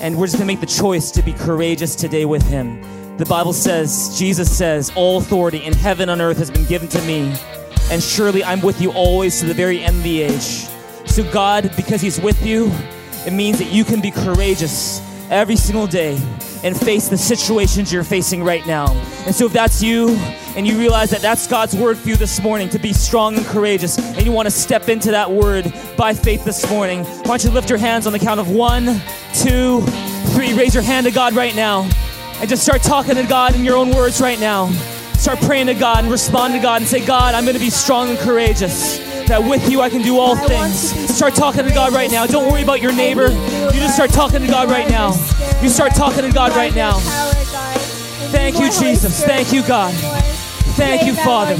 and 0.00 0.18
we're 0.18 0.26
just 0.26 0.38
going 0.38 0.48
to 0.48 0.52
make 0.52 0.60
the 0.60 0.66
choice 0.66 1.10
to 1.12 1.22
be 1.22 1.32
courageous 1.32 1.94
today 1.94 2.24
with 2.24 2.42
Him. 2.48 2.82
The 3.16 3.24
Bible 3.24 3.54
says, 3.54 4.14
Jesus 4.18 4.54
says, 4.54 4.92
All 4.94 5.16
authority 5.16 5.64
in 5.64 5.72
heaven 5.72 6.10
and 6.10 6.20
earth 6.20 6.36
has 6.36 6.50
been 6.50 6.66
given 6.66 6.86
to 6.88 7.00
me, 7.02 7.34
and 7.90 8.02
surely 8.02 8.44
I'm 8.44 8.60
with 8.60 8.78
you 8.78 8.92
always 8.92 9.40
to 9.40 9.46
the 9.46 9.54
very 9.54 9.82
end 9.82 9.96
of 9.96 10.02
the 10.02 10.20
age. 10.20 10.68
So, 11.06 11.22
God, 11.32 11.72
because 11.76 12.02
He's 12.02 12.20
with 12.20 12.44
you, 12.44 12.70
it 13.26 13.32
means 13.32 13.56
that 13.58 13.72
you 13.72 13.84
can 13.84 14.02
be 14.02 14.10
courageous 14.10 15.00
every 15.30 15.56
single 15.56 15.86
day 15.86 16.20
and 16.62 16.78
face 16.78 17.08
the 17.08 17.16
situations 17.16 17.90
you're 17.90 18.04
facing 18.04 18.44
right 18.44 18.66
now. 18.66 18.92
And 19.24 19.34
so, 19.34 19.46
if 19.46 19.52
that's 19.54 19.82
you 19.82 20.10
and 20.54 20.66
you 20.66 20.78
realize 20.78 21.08
that 21.08 21.22
that's 21.22 21.46
God's 21.46 21.74
word 21.74 21.96
for 21.96 22.10
you 22.10 22.16
this 22.16 22.42
morning 22.42 22.68
to 22.68 22.78
be 22.78 22.92
strong 22.92 23.38
and 23.38 23.46
courageous, 23.46 23.98
and 23.98 24.26
you 24.26 24.32
want 24.32 24.44
to 24.44 24.50
step 24.50 24.90
into 24.90 25.10
that 25.12 25.30
word 25.30 25.72
by 25.96 26.12
faith 26.12 26.44
this 26.44 26.68
morning, 26.68 27.02
why 27.04 27.38
don't 27.38 27.44
you 27.44 27.50
lift 27.50 27.70
your 27.70 27.78
hands 27.78 28.06
on 28.06 28.12
the 28.12 28.18
count 28.18 28.40
of 28.40 28.50
one, 28.50 29.00
two, 29.32 29.80
three? 30.34 30.52
Raise 30.52 30.74
your 30.74 30.82
hand 30.82 31.06
to 31.06 31.12
God 31.12 31.32
right 31.32 31.56
now 31.56 31.88
and 32.40 32.48
just 32.48 32.62
start 32.62 32.82
talking 32.82 33.14
to 33.14 33.24
God 33.24 33.54
in 33.54 33.64
your 33.64 33.76
own 33.76 33.90
words 33.90 34.20
right 34.20 34.38
now. 34.38 34.70
Start 35.14 35.40
praying 35.40 35.66
to 35.66 35.74
God 35.74 36.00
and 36.00 36.10
respond 36.10 36.54
to 36.54 36.60
God 36.60 36.82
and 36.82 36.88
say, 36.88 37.04
God, 37.04 37.34
I'm 37.34 37.44
going 37.44 37.54
to 37.54 37.60
be 37.60 37.70
strong 37.70 38.10
and 38.10 38.18
courageous. 38.18 38.98
That 39.26 39.42
with 39.42 39.68
you 39.68 39.80
I 39.80 39.88
can 39.90 40.02
do 40.02 40.18
all 40.18 40.36
things. 40.36 40.92
Start 41.14 41.34
talking 41.34 41.64
to 41.64 41.74
God 41.74 41.92
right 41.92 42.10
now. 42.10 42.26
Don't 42.26 42.50
worry 42.50 42.62
about 42.62 42.80
your 42.80 42.92
neighbor. 42.92 43.28
You 43.28 43.80
just 43.80 43.94
start 43.94 44.10
talking 44.10 44.40
to 44.40 44.46
God 44.46 44.70
right 44.70 44.88
now. 44.88 45.14
You 45.62 45.68
start 45.68 45.94
talking 45.94 46.22
to 46.22 46.30
God 46.30 46.54
right 46.54 46.74
now. 46.74 46.98
Thank 48.30 48.60
you, 48.60 48.70
Jesus. 48.70 49.24
Thank 49.24 49.52
you, 49.52 49.62
God. 49.66 49.94
Thank 50.76 51.06
you, 51.06 51.14
Father. 51.14 51.56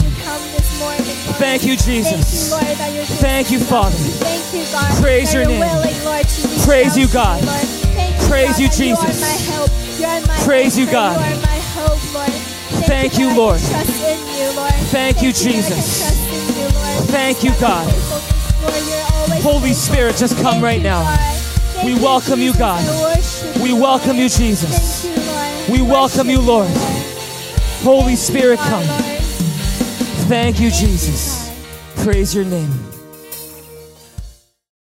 Thank 1.38 1.64
you, 1.64 1.76
Jesus. 1.76 2.52
Thank 3.20 3.50
you, 3.50 3.58
Father. 3.58 3.96
Praise 5.00 5.32
your 5.34 5.46
name. 5.46 5.62
Praise 6.64 6.96
you, 6.96 7.08
God. 7.08 7.85
Praise 8.28 8.60
you, 8.60 8.68
Jesus. 8.68 9.46
Praise 10.44 10.78
you, 10.78 10.86
God. 10.86 11.16
Thank 12.86 13.18
you, 13.18 13.36
Lord. 13.36 13.60
Thank 14.90 15.22
you, 15.22 15.32
Jesus. 15.32 16.02
Thank 17.10 17.42
you, 17.44 17.52
God. 17.60 17.88
Holy 19.42 19.72
Spirit, 19.72 20.16
just 20.16 20.36
come 20.42 20.62
right 20.62 20.82
now. 20.82 21.02
We 21.84 21.94
welcome 21.94 22.40
you, 22.40 22.52
God. 22.54 22.82
We 23.62 23.72
welcome 23.72 24.16
you, 24.16 24.28
Jesus. 24.28 25.04
We 25.68 25.82
welcome 25.82 26.28
you, 26.28 26.40
Lord. 26.40 26.70
Holy 27.82 28.16
Spirit, 28.16 28.58
come. 28.58 28.84
Thank 30.28 30.60
you, 30.60 30.70
Jesus. 30.70 31.50
Praise 32.02 32.34
your 32.34 32.44
name. 32.44 32.95